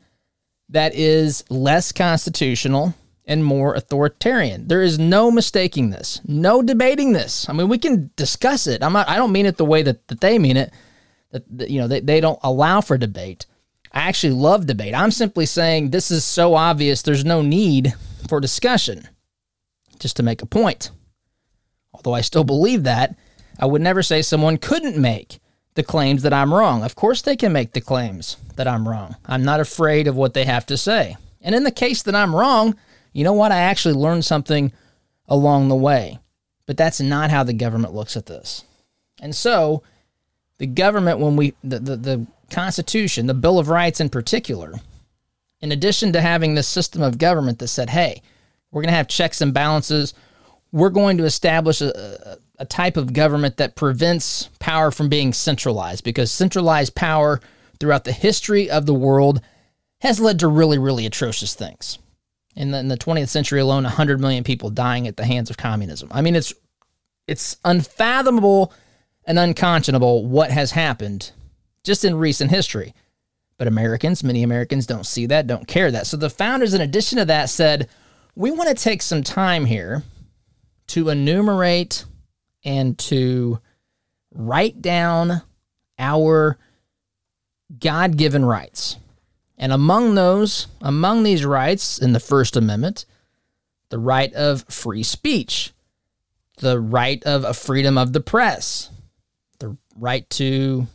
that 0.68 0.94
is 0.94 1.44
less 1.50 1.92
constitutional 1.92 2.94
and 3.30 3.44
more 3.44 3.74
authoritarian. 3.74 4.68
There 4.68 4.82
is 4.82 4.98
no 4.98 5.30
mistaking 5.30 5.88
this, 5.88 6.20
no 6.26 6.60
debating 6.60 7.12
this. 7.12 7.48
I 7.48 7.54
mean, 7.54 7.68
we 7.68 7.78
can 7.78 8.10
discuss 8.16 8.66
it. 8.66 8.82
I'm 8.82 8.92
not, 8.92 9.08
I 9.08 9.16
don't 9.16 9.32
mean 9.32 9.46
it 9.46 9.56
the 9.56 9.64
way 9.64 9.82
that, 9.82 10.06
that 10.08 10.20
they 10.20 10.38
mean 10.38 10.58
it, 10.58 10.70
that, 11.30 11.44
that 11.56 11.70
you 11.70 11.80
know, 11.80 11.88
they, 11.88 12.00
they 12.00 12.20
don't 12.20 12.38
allow 12.42 12.82
for 12.82 12.98
debate. 12.98 13.46
I 13.92 14.00
actually 14.00 14.34
love 14.34 14.66
debate. 14.66 14.94
I'm 14.94 15.10
simply 15.10 15.46
saying 15.46 15.90
this 15.90 16.10
is 16.10 16.24
so 16.24 16.54
obvious, 16.54 17.00
there's 17.02 17.24
no 17.24 17.40
need 17.40 17.94
for 18.28 18.40
discussion, 18.40 19.08
just 19.98 20.16
to 20.16 20.22
make 20.22 20.42
a 20.42 20.46
point 20.46 20.90
although 22.00 22.14
I 22.16 22.22
still 22.22 22.44
believe 22.44 22.84
that, 22.84 23.14
I 23.58 23.66
would 23.66 23.82
never 23.82 24.02
say 24.02 24.22
someone 24.22 24.56
couldn't 24.56 24.96
make 24.96 25.38
the 25.74 25.82
claims 25.82 26.22
that 26.22 26.32
I'm 26.32 26.52
wrong. 26.52 26.82
Of 26.82 26.94
course, 26.94 27.22
they 27.22 27.36
can 27.36 27.52
make 27.52 27.72
the 27.72 27.80
claims 27.80 28.36
that 28.56 28.66
I'm 28.66 28.88
wrong. 28.88 29.16
I'm 29.26 29.44
not 29.44 29.60
afraid 29.60 30.08
of 30.08 30.16
what 30.16 30.34
they 30.34 30.44
have 30.44 30.66
to 30.66 30.76
say. 30.76 31.16
And 31.42 31.54
in 31.54 31.64
the 31.64 31.70
case 31.70 32.02
that 32.04 32.14
I'm 32.14 32.34
wrong, 32.34 32.76
you 33.12 33.24
know 33.24 33.32
what? 33.32 33.52
I 33.52 33.58
actually 33.58 33.94
learned 33.94 34.24
something 34.24 34.72
along 35.28 35.68
the 35.68 35.76
way. 35.76 36.18
But 36.66 36.76
that's 36.76 37.00
not 37.00 37.30
how 37.30 37.42
the 37.42 37.52
government 37.52 37.94
looks 37.94 38.16
at 38.16 38.26
this. 38.26 38.64
And 39.20 39.34
so, 39.34 39.82
the 40.58 40.66
government, 40.66 41.18
when 41.18 41.36
we, 41.36 41.54
the, 41.64 41.78
the, 41.78 41.96
the 41.96 42.26
Constitution, 42.50 43.26
the 43.26 43.34
Bill 43.34 43.58
of 43.58 43.68
Rights 43.68 44.00
in 44.00 44.08
particular, 44.08 44.74
in 45.60 45.72
addition 45.72 46.12
to 46.12 46.20
having 46.20 46.54
this 46.54 46.68
system 46.68 47.02
of 47.02 47.18
government 47.18 47.58
that 47.58 47.68
said, 47.68 47.90
hey, 47.90 48.22
we're 48.70 48.82
going 48.82 48.92
to 48.92 48.96
have 48.96 49.08
checks 49.08 49.40
and 49.40 49.52
balances, 49.52 50.14
we're 50.72 50.90
going 50.90 51.18
to 51.18 51.24
establish 51.24 51.80
a, 51.80 52.38
a 52.58 52.64
type 52.66 52.96
of 52.96 53.12
government 53.12 53.56
that 53.56 53.74
prevents 53.74 54.48
power 54.58 54.90
from 54.90 55.08
being 55.08 55.32
centralized 55.32 56.04
because 56.04 56.30
centralized 56.30 56.94
power 56.94 57.40
throughout 57.80 58.04
the 58.04 58.12
history 58.12 58.70
of 58.70 58.86
the 58.86 58.94
world 58.94 59.40
has 60.00 60.20
led 60.20 60.38
to 60.38 60.46
really, 60.46 60.78
really 60.78 61.06
atrocious 61.06 61.54
things. 61.54 61.98
In 62.60 62.72
the, 62.72 62.78
in 62.78 62.88
the 62.88 62.96
20th 62.98 63.28
century 63.28 63.60
alone, 63.60 63.84
100 63.84 64.20
million 64.20 64.44
people 64.44 64.68
dying 64.68 65.08
at 65.08 65.16
the 65.16 65.24
hands 65.24 65.48
of 65.48 65.56
communism. 65.56 66.10
I 66.12 66.20
mean, 66.20 66.36
it's 66.36 66.52
it's 67.26 67.56
unfathomable 67.64 68.74
and 69.24 69.38
unconscionable 69.38 70.26
what 70.26 70.50
has 70.50 70.72
happened 70.72 71.32
just 71.84 72.04
in 72.04 72.16
recent 72.16 72.50
history. 72.50 72.94
But 73.56 73.66
Americans, 73.66 74.22
many 74.22 74.42
Americans 74.42 74.86
don't 74.86 75.06
see 75.06 75.26
that, 75.26 75.46
don't 75.46 75.66
care 75.66 75.90
that. 75.90 76.06
So 76.06 76.16
the 76.16 76.28
founders, 76.28 76.74
in 76.74 76.80
addition 76.80 77.18
to 77.18 77.24
that, 77.26 77.48
said, 77.48 77.88
we 78.34 78.50
want 78.50 78.68
to 78.68 78.74
take 78.74 79.00
some 79.00 79.22
time 79.22 79.64
here 79.64 80.02
to 80.88 81.08
enumerate 81.08 82.04
and 82.64 82.98
to 82.98 83.58
write 84.32 84.82
down 84.82 85.42
our 85.98 86.58
God 87.78 88.16
given 88.16 88.44
rights. 88.44 88.96
And 89.60 89.74
among 89.74 90.14
those, 90.14 90.68
among 90.80 91.22
these 91.22 91.44
rights 91.44 91.98
in 91.98 92.14
the 92.14 92.18
First 92.18 92.56
Amendment, 92.56 93.04
the 93.90 93.98
right 93.98 94.32
of 94.32 94.64
free 94.70 95.02
speech, 95.02 95.74
the 96.56 96.80
right 96.80 97.22
of 97.24 97.44
a 97.44 97.52
freedom 97.52 97.98
of 97.98 98.14
the 98.14 98.22
press, 98.22 98.88
the 99.58 99.76
right 99.94 100.28
to, 100.30 100.86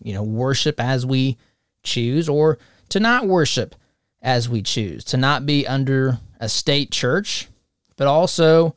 you 0.00 0.14
know, 0.14 0.22
worship 0.22 0.78
as 0.78 1.04
we 1.04 1.36
choose 1.82 2.28
or 2.28 2.58
to 2.90 3.00
not 3.00 3.26
worship 3.26 3.74
as 4.22 4.48
we 4.48 4.62
choose, 4.62 5.02
to 5.06 5.16
not 5.16 5.44
be 5.44 5.66
under 5.66 6.20
a 6.38 6.48
state 6.48 6.92
church, 6.92 7.48
but 7.96 8.06
also 8.06 8.76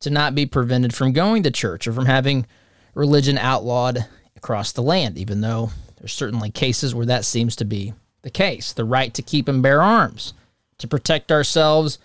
to 0.00 0.10
not 0.10 0.34
be 0.34 0.46
prevented 0.46 0.92
from 0.92 1.12
going 1.12 1.44
to 1.44 1.50
church 1.52 1.86
or 1.86 1.92
from 1.92 2.06
having 2.06 2.44
religion 2.92 3.38
outlawed 3.38 4.04
across 4.34 4.72
the 4.72 4.82
land, 4.82 5.16
even 5.16 5.42
though 5.42 5.70
there's 5.96 6.12
certainly 6.12 6.50
cases 6.50 6.92
where 6.92 7.06
that 7.06 7.24
seems 7.24 7.54
to 7.54 7.64
be 7.64 7.94
the 8.24 8.30
case. 8.30 8.72
The 8.72 8.84
right 8.84 9.14
to 9.14 9.22
keep 9.22 9.46
and 9.46 9.62
bear 9.62 9.80
arms, 9.80 10.34
to 10.78 10.88
protect 10.88 11.30
ourselves 11.30 11.98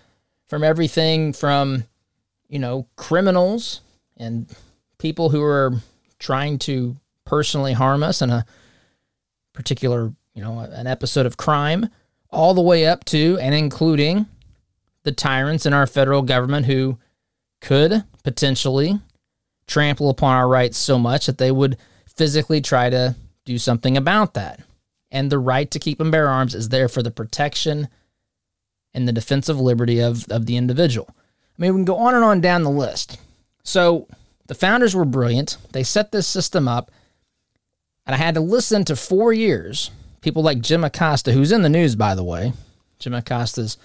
from 0.48 0.64
everything 0.64 1.34
from, 1.34 1.86
you 2.48 2.60
know, 2.60 2.86
criminals 2.96 3.82
and 4.18 4.48
people 5.00 5.30
who 5.30 5.42
are 5.42 5.74
trying 6.20 6.60
to 6.60 6.98
personally 7.26 7.74
harm 7.74 8.04
us 8.04 8.22
in 8.22 8.30
a 8.30 8.46
particular, 9.54 10.14
you 10.36 10.44
know, 10.44 10.60
an 10.60 10.86
episode 10.88 11.26
of 11.26 11.38
crime, 11.38 11.90
all 12.30 12.54
the 12.54 12.62
way 12.62 12.86
up 12.86 13.06
to 13.06 13.40
and 13.40 13.56
including 13.56 14.28
the 15.04 15.12
tyrants 15.12 15.66
in 15.66 15.74
our 15.74 15.88
federal 15.88 16.22
government 16.22 16.66
who 16.66 16.98
could 17.62 18.04
potentially 18.24 19.00
trample 19.68 20.10
upon 20.10 20.36
our 20.36 20.48
rights 20.48 20.78
so 20.78 21.00
much 21.00 21.28
that 21.28 21.38
they 21.38 21.52
would 21.52 21.78
physically 22.16 22.60
try 22.60 22.90
to 22.90 23.16
do 23.46 23.58
something 23.58 23.96
about 23.96 24.34
that. 24.34 24.60
And 25.12 25.32
the 25.32 25.40
right 25.40 25.70
to 25.72 25.80
keep 25.80 26.00
and 26.00 26.12
bear 26.12 26.28
arms 26.28 26.54
is 26.54 26.70
there 26.70 26.88
for 26.88 27.02
the 27.02 27.12
protection 27.12 27.88
and 28.94 29.08
the 29.08 29.14
defensive 29.14 29.60
liberty 29.60 30.00
of, 30.00 30.30
of 30.30 30.46
the 30.46 30.58
individual. 30.58 31.08
I 31.10 31.62
mean, 31.62 31.74
we 31.74 31.78
can 31.80 31.86
go 31.86 31.98
on 31.98 32.16
and 32.16 32.24
on 32.24 32.42
down 32.42 32.64
the 32.64 32.70
list. 32.70 33.18
So 33.64 34.08
the 34.48 34.56
founders 34.56 34.96
were 34.96 35.06
brilliant. 35.06 35.58
They 35.72 35.84
set 35.84 36.12
this 36.12 36.28
system 36.28 36.68
up, 36.68 36.92
and 38.06 38.16
I 38.16 38.18
had 38.18 38.36
to 38.36 38.42
listen 38.42 38.86
to 38.86 38.96
four 38.96 39.34
years. 39.34 39.92
People 40.22 40.42
like 40.42 40.62
Jim 40.62 40.84
Acosta, 40.84 41.32
who's 41.32 41.52
in 41.52 41.62
the 41.62 41.70
news, 41.70 41.96
by 41.96 42.16
the 42.16 42.24
way. 42.24 42.54
Jim 42.98 43.14
Acosta's 43.14 43.78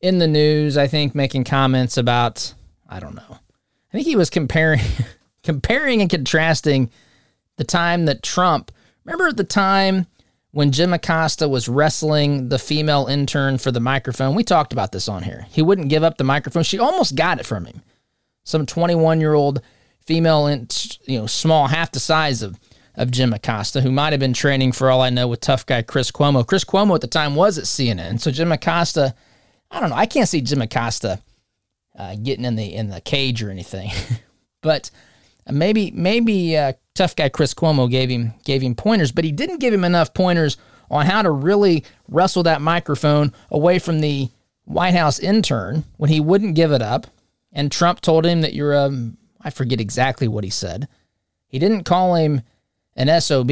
in 0.00 0.18
the 0.18 0.28
news, 0.28 0.76
I 0.76 0.86
think, 0.86 1.14
making 1.14 1.44
comments 1.44 1.96
about 1.96 2.54
I 2.88 3.00
don't 3.00 3.14
know. 3.14 3.38
I 3.38 3.92
think 3.92 4.06
he 4.06 4.16
was 4.16 4.30
comparing 4.30 4.80
comparing 5.42 6.00
and 6.00 6.10
contrasting 6.10 6.90
the 7.56 7.64
time 7.64 8.06
that 8.06 8.22
Trump 8.22 8.72
remember 9.04 9.28
at 9.28 9.36
the 9.36 9.44
time 9.44 10.06
when 10.52 10.72
Jim 10.72 10.92
Acosta 10.92 11.48
was 11.48 11.68
wrestling 11.68 12.48
the 12.48 12.58
female 12.58 13.06
intern 13.06 13.58
for 13.58 13.70
the 13.70 13.80
microphone. 13.80 14.34
We 14.34 14.44
talked 14.44 14.72
about 14.72 14.92
this 14.92 15.08
on 15.08 15.22
here. 15.22 15.46
He 15.50 15.62
wouldn't 15.62 15.88
give 15.90 16.02
up 16.02 16.16
the 16.16 16.24
microphone. 16.24 16.62
She 16.62 16.78
almost 16.78 17.14
got 17.16 17.38
it 17.38 17.46
from 17.46 17.66
him. 17.66 17.82
Some 18.44 18.64
21 18.64 19.20
year 19.20 19.34
old 19.34 19.60
female 20.00 20.46
in 20.46 20.66
you 21.04 21.18
know 21.18 21.26
small, 21.26 21.66
half 21.66 21.92
the 21.92 22.00
size 22.00 22.42
of 22.42 22.58
of 22.94 23.12
Jim 23.12 23.32
Acosta, 23.32 23.80
who 23.80 23.92
might 23.92 24.12
have 24.12 24.18
been 24.18 24.32
training 24.32 24.72
for 24.72 24.90
all 24.90 25.02
I 25.02 25.10
know 25.10 25.28
with 25.28 25.40
tough 25.40 25.64
guy 25.64 25.82
Chris 25.82 26.10
Cuomo. 26.10 26.44
Chris 26.44 26.64
Cuomo 26.64 26.96
at 26.96 27.00
the 27.00 27.06
time 27.06 27.36
was 27.36 27.56
at 27.56 27.64
CNN, 27.64 28.18
so 28.18 28.30
Jim 28.30 28.50
Acosta, 28.50 29.14
I 29.70 29.78
don't 29.78 29.90
know, 29.90 29.96
I 29.96 30.06
can't 30.06 30.28
see 30.28 30.40
Jim 30.40 30.62
Acosta 30.62 31.20
uh, 31.96 32.16
getting 32.16 32.44
in 32.44 32.56
the 32.56 32.74
in 32.74 32.88
the 32.88 33.00
cage 33.00 33.42
or 33.42 33.50
anything, 33.50 33.90
but 34.62 34.90
maybe 35.50 35.90
maybe 35.92 36.56
uh, 36.56 36.72
tough 36.94 37.16
guy 37.16 37.28
Chris 37.28 37.54
Cuomo 37.54 37.90
gave 37.90 38.10
him 38.10 38.34
gave 38.44 38.62
him 38.62 38.74
pointers, 38.74 39.12
but 39.12 39.24
he 39.24 39.32
didn't 39.32 39.58
give 39.58 39.72
him 39.72 39.84
enough 39.84 40.14
pointers 40.14 40.56
on 40.90 41.06
how 41.06 41.22
to 41.22 41.30
really 41.30 41.84
wrestle 42.08 42.42
that 42.44 42.62
microphone 42.62 43.32
away 43.50 43.78
from 43.78 44.00
the 44.00 44.28
White 44.64 44.94
House 44.94 45.18
intern 45.18 45.84
when 45.96 46.10
he 46.10 46.20
wouldn't 46.20 46.54
give 46.54 46.72
it 46.72 46.82
up. 46.82 47.06
And 47.52 47.72
Trump 47.72 48.00
told 48.00 48.26
him 48.26 48.42
that 48.42 48.54
you're 48.54 48.74
a, 48.74 48.84
um, 48.84 49.16
I 49.40 49.50
forget 49.50 49.80
exactly 49.80 50.28
what 50.28 50.44
he 50.44 50.50
said. 50.50 50.88
He 51.46 51.58
didn't 51.58 51.84
call 51.84 52.14
him 52.14 52.42
an 52.96 53.20
SOB, 53.20 53.50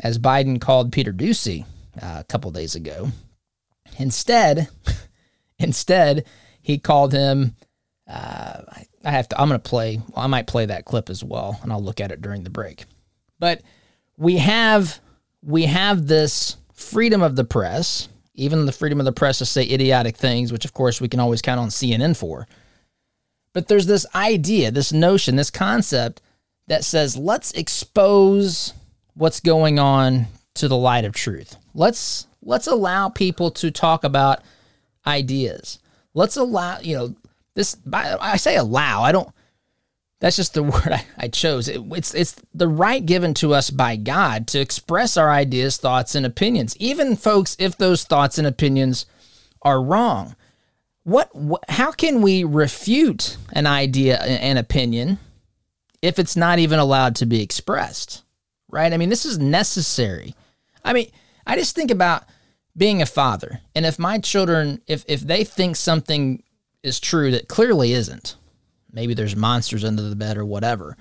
as 0.00 0.18
Biden 0.18 0.60
called 0.60 0.90
Peter 0.90 1.12
Doocy 1.12 1.64
uh, 2.02 2.16
a 2.20 2.24
couple 2.24 2.50
days 2.50 2.74
ago. 2.74 3.08
Instead, 3.98 4.68
instead, 5.58 6.26
he 6.62 6.78
called 6.78 7.12
him. 7.12 7.54
Uh, 8.08 8.62
I 9.06 9.12
have 9.12 9.28
to. 9.28 9.40
I'm 9.40 9.48
going 9.48 9.60
to 9.60 9.68
play. 9.68 9.98
Well, 9.98 10.24
I 10.24 10.26
might 10.26 10.48
play 10.48 10.66
that 10.66 10.84
clip 10.84 11.08
as 11.08 11.22
well, 11.22 11.60
and 11.62 11.72
I'll 11.72 11.82
look 11.82 12.00
at 12.00 12.10
it 12.10 12.20
during 12.20 12.42
the 12.42 12.50
break. 12.50 12.84
But 13.38 13.62
we 14.16 14.38
have 14.38 14.98
we 15.42 15.66
have 15.66 16.08
this 16.08 16.56
freedom 16.72 17.22
of 17.22 17.36
the 17.36 17.44
press, 17.44 18.08
even 18.34 18.66
the 18.66 18.72
freedom 18.72 18.98
of 18.98 19.06
the 19.06 19.12
press 19.12 19.38
to 19.38 19.46
say 19.46 19.62
idiotic 19.62 20.16
things, 20.16 20.52
which 20.52 20.64
of 20.64 20.74
course 20.74 21.00
we 21.00 21.08
can 21.08 21.20
always 21.20 21.40
count 21.40 21.60
on 21.60 21.68
CNN 21.68 22.16
for. 22.16 22.48
But 23.52 23.68
there's 23.68 23.86
this 23.86 24.06
idea, 24.14 24.72
this 24.72 24.92
notion, 24.92 25.36
this 25.36 25.50
concept 25.50 26.20
that 26.66 26.84
says 26.84 27.16
let's 27.16 27.52
expose 27.52 28.74
what's 29.14 29.38
going 29.38 29.78
on 29.78 30.26
to 30.54 30.66
the 30.66 30.76
light 30.76 31.04
of 31.04 31.14
truth. 31.14 31.56
Let's 31.74 32.26
let's 32.42 32.66
allow 32.66 33.08
people 33.08 33.52
to 33.52 33.70
talk 33.70 34.02
about 34.02 34.42
ideas. 35.06 35.78
Let's 36.12 36.36
allow, 36.36 36.80
you 36.80 36.96
know, 36.96 37.14
this 37.56 37.76
I 37.92 38.36
say 38.36 38.54
allow. 38.54 39.02
I 39.02 39.10
don't 39.10 39.28
that's 40.20 40.36
just 40.36 40.54
the 40.54 40.62
word 40.62 40.88
I, 40.92 41.04
I 41.18 41.28
chose. 41.28 41.68
It, 41.68 41.80
it's 41.92 42.14
it's 42.14 42.36
the 42.54 42.68
right 42.68 43.04
given 43.04 43.34
to 43.34 43.54
us 43.54 43.70
by 43.70 43.96
God 43.96 44.46
to 44.48 44.60
express 44.60 45.16
our 45.16 45.30
ideas, 45.30 45.76
thoughts, 45.76 46.14
and 46.14 46.24
opinions. 46.24 46.76
Even 46.78 47.16
folks, 47.16 47.56
if 47.58 47.76
those 47.76 48.04
thoughts 48.04 48.38
and 48.38 48.46
opinions 48.46 49.06
are 49.62 49.82
wrong, 49.82 50.36
what, 51.02 51.34
what 51.34 51.64
how 51.68 51.92
can 51.92 52.22
we 52.22 52.44
refute 52.44 53.36
an 53.52 53.66
idea, 53.66 54.18
an 54.20 54.56
opinion, 54.56 55.18
if 56.02 56.18
it's 56.18 56.36
not 56.36 56.58
even 56.58 56.78
allowed 56.78 57.16
to 57.16 57.26
be 57.26 57.42
expressed? 57.42 58.22
Right? 58.68 58.92
I 58.92 58.96
mean, 58.96 59.10
this 59.10 59.24
is 59.24 59.38
necessary. 59.38 60.34
I 60.84 60.92
mean, 60.92 61.10
I 61.46 61.56
just 61.56 61.74
think 61.74 61.90
about 61.90 62.24
being 62.76 63.00
a 63.00 63.06
father, 63.06 63.60
and 63.74 63.86
if 63.86 63.98
my 63.98 64.18
children, 64.18 64.82
if 64.86 65.04
if 65.08 65.20
they 65.20 65.44
think 65.44 65.76
something 65.76 66.42
is 66.86 67.00
true 67.00 67.30
that 67.32 67.48
clearly 67.48 67.92
isn't 67.92 68.36
Maybe 68.96 69.12
there's 69.12 69.36
monsters 69.36 69.84
under 69.84 70.02
the 70.02 70.16
bed 70.16 70.38
or 70.38 70.46
whatever. 70.46 70.96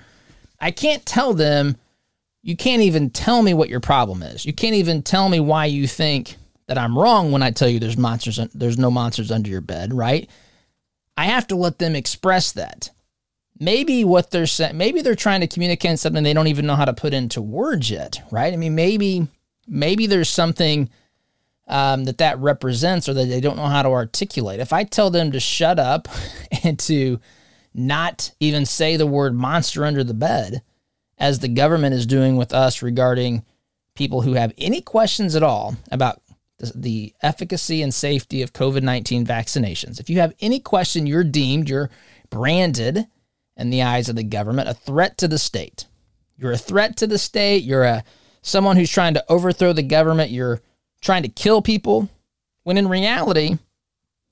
I 0.60 0.72
can't 0.72 1.06
tell 1.06 1.34
them, 1.34 1.78
you 2.44 2.58
can't 2.58 2.82
even 2.82 3.10
tell 3.10 3.42
me 3.42 3.54
what 3.54 3.70
your 3.70 3.80
problem 3.80 4.22
is. 4.22 4.46
You 4.46 4.52
can't 4.52 4.76
even 4.76 5.02
tell 5.02 5.30
me 5.30 5.40
why 5.40 5.68
you 5.68 5.88
think 5.88 6.36
that 6.68 6.78
I'm 6.78 7.00
wrong 7.00 7.32
when 7.32 7.42
I 7.42 7.52
tell 7.52 7.70
you 7.70 7.80
there's 7.80 7.98
monsters 7.98 8.38
there's 8.54 8.78
no 8.78 8.92
monsters 8.92 9.32
under 9.32 9.50
your 9.50 9.62
bed, 9.62 9.94
right? 9.94 10.30
I 11.16 11.26
have 11.28 11.48
to 11.48 11.56
let 11.56 11.80
them 11.80 11.96
express 11.96 12.52
that. 12.52 12.90
Maybe 13.58 14.04
what 14.04 14.30
they're 14.30 14.46
saying, 14.46 14.78
maybe 14.78 15.02
they're 15.02 15.16
trying 15.16 15.40
to 15.40 15.48
communicate 15.48 15.98
something 15.98 16.22
they 16.22 16.34
don't 16.34 16.48
even 16.48 16.66
know 16.66 16.76
how 16.76 16.84
to 16.84 16.94
put 16.94 17.14
into 17.14 17.42
words 17.42 17.90
yet, 17.90 18.22
right? 18.30 18.52
I 18.52 18.58
mean, 18.58 18.76
maybe 18.76 19.30
maybe 19.68 20.06
there's 20.06 20.30
something 20.30 20.90
um, 21.68 22.06
that 22.06 22.20
that 22.20 22.40
represents 22.40 23.10
or 23.10 23.14
that 23.14 23.26
they 23.26 23.42
don't 23.42 23.58
know 23.58 23.66
how 23.66 23.82
to 23.82 23.90
articulate. 23.90 24.60
If 24.60 24.74
I 24.74 24.84
tell 24.84 25.10
them 25.10 25.32
to 25.32 25.40
shut 25.40 25.80
up 25.80 26.08
and 26.64 26.78
to 26.80 27.20
not 27.74 28.32
even 28.40 28.66
say 28.66 28.96
the 28.96 29.08
word 29.08 29.36
monster 29.36 29.86
under 29.86 30.04
the 30.04 30.14
bed, 30.14 30.62
as 31.18 31.40
the 31.40 31.48
government 31.48 31.96
is 31.96 32.06
doing 32.06 32.36
with 32.36 32.54
us 32.54 32.82
regarding 32.82 33.44
people 33.96 34.22
who 34.22 34.34
have 34.34 34.54
any 34.58 34.82
questions 34.82 35.36
at 35.36 35.44
all 35.44 35.76
about 35.92 36.22
the 36.74 37.14
efficacy 37.22 37.82
and 37.82 37.94
safety 37.94 38.42
of 38.42 38.54
COVID 38.54 38.82
19 38.82 39.26
vaccinations. 39.26 40.00
If 40.00 40.10
you 40.10 40.20
have 40.20 40.34
any 40.40 40.60
question, 40.60 41.08
you're 41.08 41.24
deemed, 41.24 41.70
you're 41.70 41.90
branded 42.30 43.08
in 43.58 43.70
the 43.70 43.84
eyes 43.84 44.10
of 44.10 44.16
the 44.16 44.24
government 44.24 44.70
a 44.70 44.74
threat 44.74 45.18
to 45.20 45.28
the 45.28 45.38
state. 45.38 45.86
You're 46.38 46.52
a 46.52 46.58
threat 46.58 46.98
to 46.98 47.08
the 47.08 47.18
state. 47.18 47.64
You're 47.64 47.84
a 47.84 48.04
someone 48.42 48.78
who's 48.78 48.92
trying 48.92 49.14
to 49.16 49.26
overthrow 49.30 49.74
the 49.74 49.84
government. 49.84 50.32
You're 50.32 50.62
trying 51.06 51.24
to 51.24 51.30
kill 51.30 51.62
people. 51.62 52.10
When 52.64 52.78
in 52.78 52.88
reality, 52.88 53.58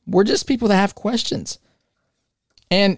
we're 0.07 0.23
just 0.23 0.47
people 0.47 0.67
that 0.69 0.75
have 0.75 0.95
questions. 0.95 1.59
And 2.71 2.97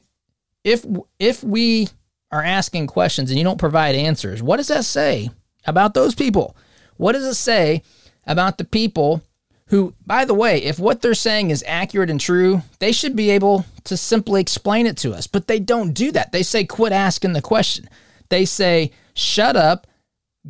if 0.63 0.85
if 1.19 1.43
we 1.43 1.89
are 2.31 2.43
asking 2.43 2.87
questions 2.87 3.29
and 3.29 3.37
you 3.37 3.43
don't 3.43 3.59
provide 3.59 3.95
answers, 3.95 4.41
what 4.41 4.57
does 4.57 4.69
that 4.69 4.85
say 4.85 5.29
about 5.65 5.93
those 5.93 6.15
people? 6.15 6.55
What 6.97 7.11
does 7.11 7.25
it 7.25 7.35
say 7.35 7.83
about 8.25 8.57
the 8.57 8.63
people 8.63 9.21
who, 9.67 9.93
by 10.05 10.25
the 10.25 10.33
way, 10.33 10.61
if 10.61 10.79
what 10.79 11.01
they're 11.01 11.13
saying 11.13 11.49
is 11.49 11.63
accurate 11.67 12.09
and 12.09 12.21
true, 12.21 12.61
they 12.79 12.91
should 12.91 13.15
be 13.15 13.31
able 13.31 13.65
to 13.83 13.97
simply 13.97 14.39
explain 14.39 14.85
it 14.85 14.97
to 14.97 15.13
us. 15.13 15.27
But 15.27 15.47
they 15.47 15.59
don't 15.59 15.93
do 15.93 16.11
that. 16.11 16.31
They 16.31 16.43
say, 16.43 16.65
quit 16.65 16.93
asking 16.93 17.33
the 17.33 17.41
question. 17.41 17.89
They 18.29 18.45
say, 18.45 18.91
shut 19.15 19.55
up, 19.55 19.87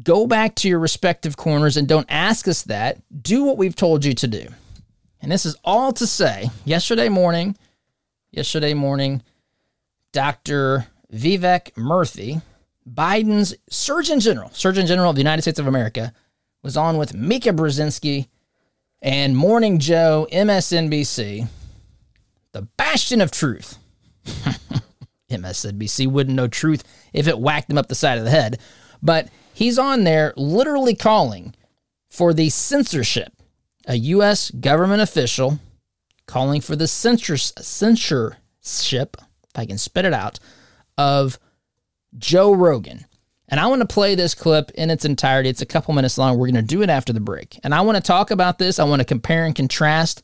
go 0.03 0.27
back 0.27 0.55
to 0.55 0.67
your 0.67 0.79
respective 0.79 1.37
corners 1.37 1.77
and 1.77 1.87
don't 1.87 2.07
ask 2.09 2.47
us 2.47 2.63
that. 2.63 2.97
Do 3.23 3.43
what 3.43 3.57
we've 3.57 3.75
told 3.75 4.03
you 4.03 4.13
to 4.13 4.27
do. 4.27 4.47
And 5.21 5.31
this 5.31 5.45
is 5.45 5.55
all 5.63 5.91
to 5.93 6.05
say, 6.05 6.49
yesterday 6.65 7.09
morning, 7.09 7.57
yesterday 8.31 8.73
morning, 8.73 9.23
Dr. 10.11 10.87
Vivek 11.11 11.73
Murthy, 11.73 12.41
Biden's 12.87 13.55
Surgeon 13.69 14.19
General, 14.19 14.49
Surgeon 14.51 14.85
General 14.85 15.09
of 15.09 15.15
the 15.15 15.21
United 15.21 15.41
States 15.41 15.59
of 15.59 15.67
America, 15.67 16.13
was 16.61 16.77
on 16.77 16.97
with 16.97 17.13
Mika 17.13 17.49
Brzezinski 17.49 18.27
and 19.01 19.35
Morning 19.35 19.79
Joe, 19.79 20.27
MSNBC, 20.31 21.47
the 22.51 22.61
bastion 22.77 23.21
of 23.21 23.31
truth. 23.31 23.77
MSNBC 25.29 26.07
wouldn't 26.07 26.35
know 26.35 26.47
truth 26.47 26.83
if 27.13 27.27
it 27.27 27.39
whacked 27.39 27.67
them 27.67 27.77
up 27.77 27.87
the 27.87 27.95
side 27.95 28.17
of 28.17 28.23
the 28.23 28.31
head. 28.31 28.59
But 29.01 29.29
he's 29.55 29.79
on 29.79 30.03
there 30.03 30.33
literally 30.35 30.95
calling 30.95 31.55
for 32.09 32.33
the 32.33 32.49
censorship. 32.49 33.31
A 33.87 33.95
U.S. 33.95 34.51
government 34.51 35.01
official 35.01 35.59
calling 36.27 36.59
for 36.59 36.75
the 36.75 36.87
censorship 36.87 38.37
if 39.55 39.59
I 39.59 39.65
can 39.65 39.77
spit 39.77 40.05
it 40.05 40.13
out, 40.13 40.39
of 40.97 41.39
Joe 42.17 42.53
Rogan. 42.53 43.05
And 43.47 43.59
I 43.59 43.67
want 43.67 43.81
to 43.81 43.87
play 43.87 44.15
this 44.15 44.33
clip 44.33 44.71
in 44.71 44.89
its 44.89 45.05
entirety. 45.05 45.49
It's 45.49 45.61
a 45.61 45.67
couple 45.67 45.93
minutes 45.93 46.17
long. 46.17 46.37
We're 46.37 46.47
going 46.47 46.55
to 46.55 46.61
do 46.61 46.81
it 46.81 46.89
after 46.89 47.13
the 47.13 47.19
break. 47.19 47.59
And 47.63 47.73
I 47.73 47.81
want 47.81 47.95
to 47.95 48.03
talk 48.03 48.31
about 48.31 48.57
this. 48.57 48.79
I 48.79 48.83
want 48.83 49.01
to 49.01 49.05
compare 49.05 49.45
and 49.45 49.55
contrast. 49.55 50.23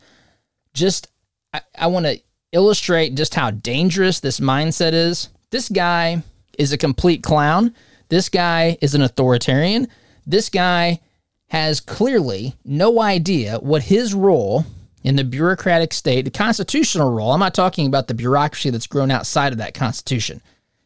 Just, 0.73 1.07
I, 1.53 1.61
I 1.77 1.87
want 1.87 2.07
to 2.07 2.19
illustrate 2.51 3.15
just 3.15 3.35
how 3.35 3.51
dangerous 3.51 4.19
this 4.19 4.39
mindset 4.39 4.93
is. 4.93 5.29
This 5.51 5.69
guy 5.69 6.23
is 6.57 6.73
a 6.73 6.77
complete 6.77 7.21
clown. 7.21 7.75
This 8.11 8.27
guy 8.27 8.77
is 8.81 8.93
an 8.93 9.01
authoritarian. 9.01 9.87
This 10.27 10.49
guy 10.49 10.99
has 11.47 11.79
clearly 11.79 12.55
no 12.65 13.01
idea 13.01 13.57
what 13.59 13.83
his 13.83 14.13
role 14.13 14.65
in 15.01 15.15
the 15.15 15.23
bureaucratic 15.23 15.93
state, 15.93 16.25
the 16.25 16.29
constitutional 16.29 17.09
role. 17.09 17.31
I'm 17.31 17.39
not 17.39 17.53
talking 17.53 17.87
about 17.87 18.09
the 18.09 18.13
bureaucracy 18.13 18.69
that's 18.69 18.85
grown 18.85 19.11
outside 19.11 19.53
of 19.53 19.59
that 19.59 19.73
constitution. 19.73 20.41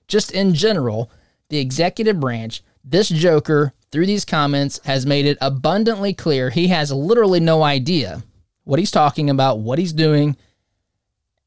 Just 0.07 0.33
in 0.33 0.53
general, 0.53 1.09
the 1.49 1.57
executive 1.57 2.19
branch, 2.19 2.61
this 2.83 3.09
joker, 3.09 3.73
through 3.91 4.05
these 4.05 4.23
comments, 4.23 4.79
has 4.85 5.07
made 5.07 5.25
it 5.25 5.39
abundantly 5.41 6.13
clear 6.13 6.51
he 6.51 6.67
has 6.67 6.91
literally 6.91 7.39
no 7.39 7.63
idea 7.63 8.21
what 8.65 8.77
he's 8.77 8.91
talking 8.91 9.31
about, 9.31 9.57
what 9.57 9.79
he's 9.79 9.93
doing, 9.93 10.37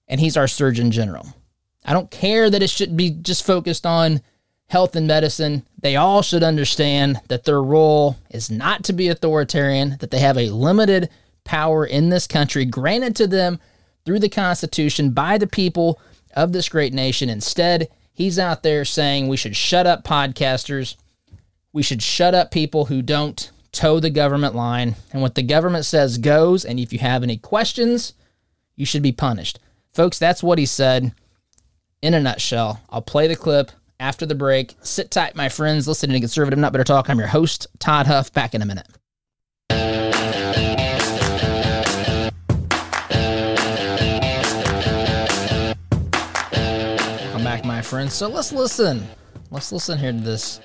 and 0.08 0.18
he's 0.18 0.36
our 0.36 0.48
Surgeon 0.48 0.90
General. 0.90 1.32
I 1.84 1.92
don't 1.92 2.10
care 2.10 2.50
that 2.50 2.64
it 2.64 2.70
should 2.70 2.96
be 2.96 3.10
just 3.10 3.46
focused 3.46 3.86
on 3.86 4.22
health 4.68 4.94
and 4.94 5.06
medicine. 5.06 5.64
They 5.80 5.96
all 5.96 6.22
should 6.22 6.42
understand 6.42 7.20
that 7.28 7.44
their 7.44 7.62
role 7.62 8.16
is 8.30 8.50
not 8.50 8.84
to 8.84 8.92
be 8.92 9.08
authoritarian, 9.08 9.96
that 10.00 10.10
they 10.10 10.20
have 10.20 10.38
a 10.38 10.50
limited 10.50 11.08
power 11.44 11.84
in 11.84 12.10
this 12.10 12.26
country 12.26 12.64
granted 12.64 13.16
to 13.16 13.26
them 13.26 13.58
through 14.04 14.18
the 14.18 14.28
Constitution 14.28 15.10
by 15.10 15.38
the 15.38 15.46
people 15.46 16.00
of 16.34 16.52
this 16.52 16.68
great 16.68 16.92
nation. 16.92 17.30
Instead, 17.30 17.88
he's 18.12 18.38
out 18.38 18.62
there 18.62 18.84
saying 18.84 19.26
we 19.26 19.36
should 19.36 19.56
shut 19.56 19.86
up 19.86 20.04
podcasters. 20.04 20.96
We 21.72 21.82
should 21.82 22.02
shut 22.02 22.34
up 22.34 22.50
people 22.50 22.86
who 22.86 23.00
don't 23.02 23.50
toe 23.72 24.00
the 24.00 24.10
government 24.10 24.54
line. 24.54 24.96
And 25.12 25.22
what 25.22 25.34
the 25.34 25.42
government 25.42 25.86
says 25.86 26.18
goes. 26.18 26.64
And 26.64 26.78
if 26.78 26.92
you 26.92 26.98
have 26.98 27.22
any 27.22 27.38
questions, 27.38 28.12
you 28.76 28.84
should 28.84 29.02
be 29.02 29.12
punished. 29.12 29.58
Folks, 29.92 30.18
that's 30.18 30.42
what 30.42 30.58
he 30.58 30.66
said 30.66 31.12
in 32.02 32.14
a 32.14 32.20
nutshell. 32.20 32.80
I'll 32.90 33.02
play 33.02 33.26
the 33.26 33.36
clip 33.36 33.72
after 34.00 34.26
the 34.26 34.34
break. 34.34 34.76
Sit 34.82 35.10
tight, 35.10 35.34
my 35.34 35.48
friends. 35.48 35.88
Listening 35.88 36.14
to 36.14 36.20
Conservative 36.20 36.58
Not 36.58 36.72
Bitter 36.72 36.84
Talk. 36.84 37.10
I'm 37.10 37.18
your 37.18 37.28
host, 37.28 37.66
Todd 37.78 38.06
Huff. 38.06 38.32
Back 38.32 38.54
in 38.54 38.62
a 38.62 38.66
minute. 38.66 38.86
Welcome 47.20 47.44
back, 47.44 47.64
my 47.64 47.82
friends. 47.82 48.14
So 48.14 48.28
let's 48.28 48.52
listen. 48.52 49.06
Let's 49.50 49.72
listen 49.72 49.98
here 49.98 50.12
to 50.12 50.18
this 50.18 50.60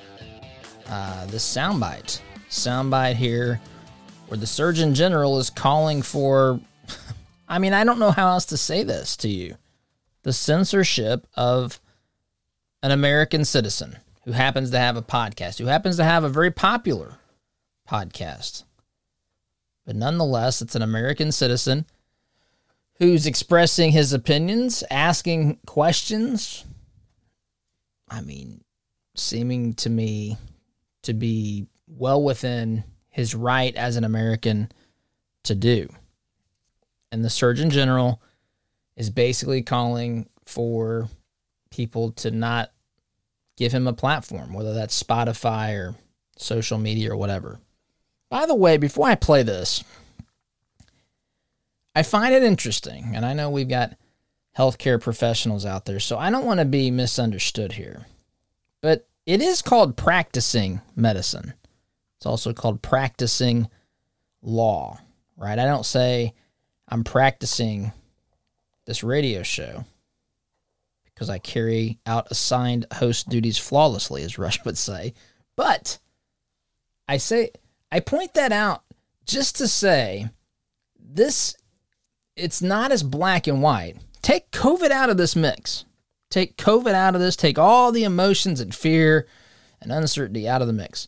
uh, 0.87 1.25
this 1.27 1.43
soundbite. 1.43 2.21
Soundbite 2.49 3.15
here 3.15 3.59
where 4.27 4.37
the 4.37 4.47
Surgeon 4.47 4.93
General 4.93 5.39
is 5.39 5.49
calling 5.49 6.01
for. 6.01 6.59
I 7.47 7.59
mean, 7.59 7.73
I 7.73 7.83
don't 7.83 7.99
know 7.99 8.11
how 8.11 8.29
else 8.29 8.45
to 8.45 8.57
say 8.57 8.83
this 8.83 9.17
to 9.17 9.29
you. 9.29 9.55
The 10.23 10.33
censorship 10.33 11.27
of 11.35 11.79
an 12.83 12.91
American 12.91 13.45
citizen 13.45 13.97
who 14.25 14.33
happens 14.33 14.69
to 14.69 14.77
have 14.77 14.97
a 14.97 15.01
podcast, 15.01 15.57
who 15.57 15.65
happens 15.65 15.95
to 15.97 16.03
have 16.03 16.23
a 16.23 16.29
very 16.29 16.51
popular 16.51 17.15
podcast. 17.89 18.65
But 19.85 19.95
nonetheless, 19.95 20.61
it's 20.61 20.75
an 20.75 20.81
American 20.81 21.31
citizen 21.31 21.85
who's 22.99 23.25
expressing 23.25 23.91
his 23.91 24.13
opinions, 24.13 24.83
asking 24.91 25.59
questions. 25.65 26.65
I 28.09 28.21
mean, 28.21 28.63
seeming 29.15 29.73
to 29.75 29.89
me 29.89 30.37
to 31.03 31.13
be 31.13 31.67
well 31.87 32.21
within 32.21 32.83
his 33.09 33.33
right 33.33 33.75
as 33.75 33.95
an 33.95 34.03
American 34.03 34.71
to 35.43 35.55
do. 35.55 35.89
And 37.11 37.23
the 37.23 37.29
Surgeon 37.29 37.69
General 37.69 38.21
is 38.95 39.09
basically 39.09 39.61
calling 39.61 40.29
for 40.45 41.07
people 41.73 42.11
to 42.11 42.29
not 42.29 42.71
give 43.57 43.71
him 43.71 43.87
a 43.87 43.93
platform, 43.93 44.53
whether 44.53 44.73
that's 44.73 45.01
Spotify 45.01 45.75
or 45.75 45.95
social 46.37 46.77
media 46.77 47.11
or 47.11 47.17
whatever. 47.17 47.59
By 48.29 48.45
the 48.45 48.55
way, 48.55 48.77
before 48.77 49.07
I 49.07 49.15
play 49.15 49.43
this, 49.43 49.83
I 51.95 52.03
find 52.03 52.33
it 52.33 52.43
interesting, 52.43 53.11
and 53.15 53.25
I 53.25 53.33
know 53.33 53.49
we've 53.49 53.67
got 53.67 53.95
healthcare 54.57 55.01
professionals 55.01 55.65
out 55.65 55.85
there, 55.85 55.99
so 55.99 56.17
I 56.17 56.29
don't 56.29 56.45
want 56.45 56.59
to 56.59 56.65
be 56.65 56.91
misunderstood 56.91 57.73
here. 57.73 58.05
But 58.81 59.07
it 59.25 59.41
is 59.41 59.61
called 59.61 59.97
practicing 59.97 60.81
medicine. 60.95 61.53
It's 62.17 62.25
also 62.25 62.53
called 62.53 62.81
practicing 62.81 63.67
law, 64.41 64.99
right? 65.37 65.57
I 65.57 65.65
don't 65.65 65.85
say 65.85 66.33
I'm 66.87 67.03
practicing 67.03 67.91
this 68.85 69.03
radio 69.03 69.43
show 69.43 69.85
because 71.13 71.29
I 71.29 71.39
carry 71.39 71.99
out 72.05 72.31
assigned 72.31 72.85
host 72.93 73.29
duties 73.29 73.57
flawlessly, 73.57 74.23
as 74.23 74.37
Rush 74.37 74.63
would 74.65 74.77
say. 74.77 75.13
But 75.55 75.99
I 77.07 77.17
say, 77.17 77.51
I 77.91 77.99
point 77.99 78.33
that 78.33 78.51
out 78.51 78.83
just 79.25 79.57
to 79.57 79.67
say 79.67 80.29
this, 80.99 81.55
it's 82.35 82.61
not 82.61 82.91
as 82.91 83.03
black 83.03 83.47
and 83.47 83.61
white. 83.61 83.97
Take 84.21 84.51
COVID 84.51 84.89
out 84.89 85.09
of 85.09 85.17
this 85.17 85.35
mix. 85.35 85.85
Take 86.29 86.57
COVID 86.57 86.93
out 86.93 87.13
of 87.13 87.21
this. 87.21 87.35
Take 87.35 87.59
all 87.59 87.91
the 87.91 88.05
emotions 88.05 88.59
and 88.59 88.73
fear 88.73 89.27
and 89.81 89.91
uncertainty 89.91 90.47
out 90.47 90.61
of 90.61 90.67
the 90.67 90.73
mix. 90.73 91.07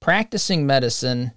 Practicing 0.00 0.66
medicine 0.66 1.32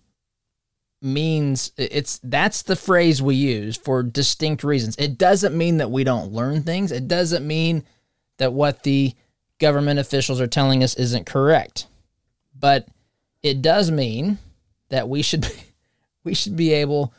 means 1.01 1.71
it's 1.77 2.19
that's 2.23 2.63
the 2.63 2.75
phrase 2.75 3.21
we 3.21 3.35
use 3.35 3.77
for 3.77 4.03
distinct 4.03 4.63
reasons. 4.63 4.95
It 4.97 5.17
doesn't 5.17 5.57
mean 5.57 5.77
that 5.77 5.91
we 5.91 6.03
don't 6.03 6.31
learn 6.31 6.63
things. 6.63 6.91
It 6.91 7.07
doesn't 7.07 7.45
mean 7.45 7.83
that 8.37 8.53
what 8.53 8.83
the 8.83 9.13
government 9.59 9.99
officials 9.99 10.41
are 10.41 10.47
telling 10.47 10.83
us 10.83 10.95
isn't 10.95 11.25
correct. 11.25 11.87
But 12.57 12.87
it 13.41 13.61
does 13.61 13.91
mean 13.91 14.37
that 14.89 15.07
we 15.07 15.21
should 15.21 15.41
be, 15.41 15.53
we 16.23 16.33
should 16.33 16.55
be 16.55 16.73
able 16.73 17.13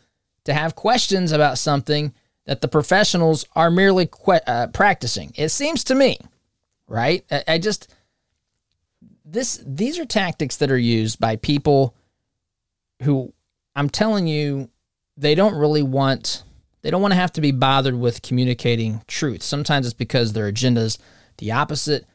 to 0.45 0.53
have 0.53 0.75
questions 0.75 1.33
about 1.33 1.59
something 1.59 2.13
that 2.47 2.61
the 2.61 2.69
professionals 2.69 3.45
are 3.55 3.71
merely 3.71 4.07
que- 4.07 4.41
uh, 4.47 4.67
practicing. 4.69 5.33
It 5.37 5.51
seems 5.51 5.85
to 5.85 5.95
me, 5.95 6.19
right? 6.89 7.25
I, 7.31 7.45
I 7.47 7.59
just 7.59 7.95
this 9.25 9.63
these 9.65 9.99
are 9.99 10.05
tactics 10.05 10.57
that 10.57 10.71
are 10.71 10.79
used 10.79 11.21
by 11.21 11.37
people 11.37 11.95
who 13.03 13.33
I'm 13.75 13.89
telling 13.89 14.27
you, 14.27 14.71
they 15.17 15.35
don't 15.35 15.55
really 15.55 15.83
want 15.83 16.45
they 16.83 16.91
don't 16.91 17.03
want 17.03 17.13
to 17.13 17.21
have 17.21 17.33
to 17.33 17.41
be 17.41 17.53
bothered 17.53 17.95
with 17.95 18.23
communicating 18.23 19.03
truth. 19.07 19.43
Sometimes 19.43 19.87
it's 19.87 19.95
because 19.95 20.33
their 20.33 20.49
agenda's 20.49 20.99
the 21.39 21.53
opposite. 21.53 22.07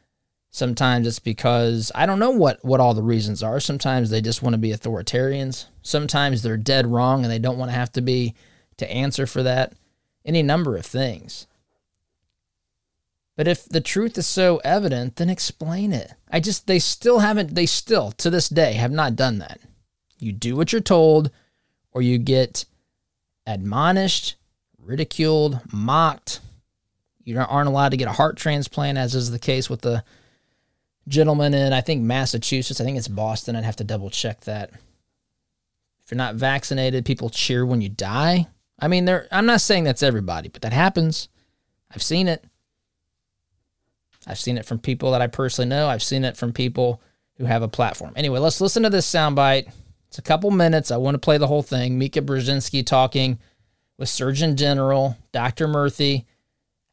Sometimes 0.50 1.06
it's 1.06 1.18
because 1.20 1.92
I 1.94 2.06
don't 2.06 2.18
know 2.18 2.30
what 2.30 2.64
what 2.64 2.80
all 2.80 2.94
the 2.94 3.02
reasons 3.02 3.42
are. 3.42 3.60
Sometimes 3.60 4.10
they 4.10 4.20
just 4.20 4.42
want 4.42 4.54
to 4.54 4.58
be 4.58 4.72
authoritarians. 4.72 5.66
Sometimes 5.82 6.42
they're 6.42 6.56
dead 6.56 6.86
wrong 6.86 7.22
and 7.22 7.32
they 7.32 7.38
don't 7.38 7.58
want 7.58 7.70
to 7.70 7.76
have 7.76 7.92
to 7.92 8.00
be 8.00 8.34
to 8.78 8.90
answer 8.90 9.26
for 9.26 9.42
that. 9.42 9.74
Any 10.24 10.42
number 10.42 10.76
of 10.76 10.84
things. 10.84 11.46
But 13.36 13.46
if 13.46 13.66
the 13.66 13.82
truth 13.82 14.16
is 14.16 14.26
so 14.26 14.60
evident, 14.64 15.16
then 15.16 15.28
explain 15.28 15.92
it. 15.92 16.14
I 16.30 16.40
just 16.40 16.66
they 16.66 16.78
still 16.78 17.20
haven't 17.20 17.54
they 17.54 17.66
still 17.66 18.10
to 18.12 18.30
this 18.30 18.48
day 18.48 18.72
have 18.72 18.92
not 18.92 19.14
done 19.14 19.38
that. 19.38 19.60
You 20.18 20.32
do 20.32 20.56
what 20.56 20.72
you're 20.72 20.80
told 20.80 21.30
or 21.96 22.02
you 22.02 22.18
get 22.18 22.66
admonished, 23.46 24.36
ridiculed, 24.78 25.58
mocked. 25.72 26.40
You 27.24 27.38
aren't 27.40 27.70
allowed 27.70 27.88
to 27.88 27.96
get 27.96 28.06
a 28.06 28.12
heart 28.12 28.36
transplant, 28.36 28.98
as 28.98 29.14
is 29.14 29.30
the 29.30 29.38
case 29.38 29.70
with 29.70 29.80
the 29.80 30.04
gentleman 31.08 31.54
in, 31.54 31.72
I 31.72 31.80
think, 31.80 32.02
Massachusetts. 32.02 32.82
I 32.82 32.84
think 32.84 32.98
it's 32.98 33.08
Boston. 33.08 33.56
I'd 33.56 33.64
have 33.64 33.76
to 33.76 33.84
double 33.84 34.10
check 34.10 34.42
that. 34.42 34.72
If 36.04 36.10
you're 36.10 36.18
not 36.18 36.34
vaccinated, 36.34 37.06
people 37.06 37.30
cheer 37.30 37.64
when 37.64 37.80
you 37.80 37.88
die. 37.88 38.46
I 38.78 38.88
mean, 38.88 39.06
there. 39.06 39.26
I'm 39.32 39.46
not 39.46 39.62
saying 39.62 39.84
that's 39.84 40.02
everybody, 40.02 40.50
but 40.50 40.60
that 40.60 40.74
happens. 40.74 41.30
I've 41.90 42.02
seen 42.02 42.28
it. 42.28 42.44
I've 44.26 44.38
seen 44.38 44.58
it 44.58 44.66
from 44.66 44.80
people 44.80 45.12
that 45.12 45.22
I 45.22 45.28
personally 45.28 45.70
know. 45.70 45.88
I've 45.88 46.02
seen 46.02 46.26
it 46.26 46.36
from 46.36 46.52
people 46.52 47.00
who 47.38 47.46
have 47.46 47.62
a 47.62 47.68
platform. 47.68 48.12
Anyway, 48.16 48.38
let's 48.38 48.60
listen 48.60 48.82
to 48.82 48.90
this 48.90 49.10
soundbite 49.10 49.72
it's 50.08 50.18
a 50.18 50.22
couple 50.22 50.50
minutes. 50.50 50.90
I 50.90 50.96
want 50.96 51.14
to 51.14 51.18
play 51.18 51.38
the 51.38 51.46
whole 51.46 51.62
thing. 51.62 51.98
Mika 51.98 52.22
Brzezinski 52.22 52.84
talking 52.84 53.38
with 53.98 54.08
Surgeon 54.08 54.56
General 54.56 55.16
Dr. 55.32 55.66
Murthy 55.66 56.24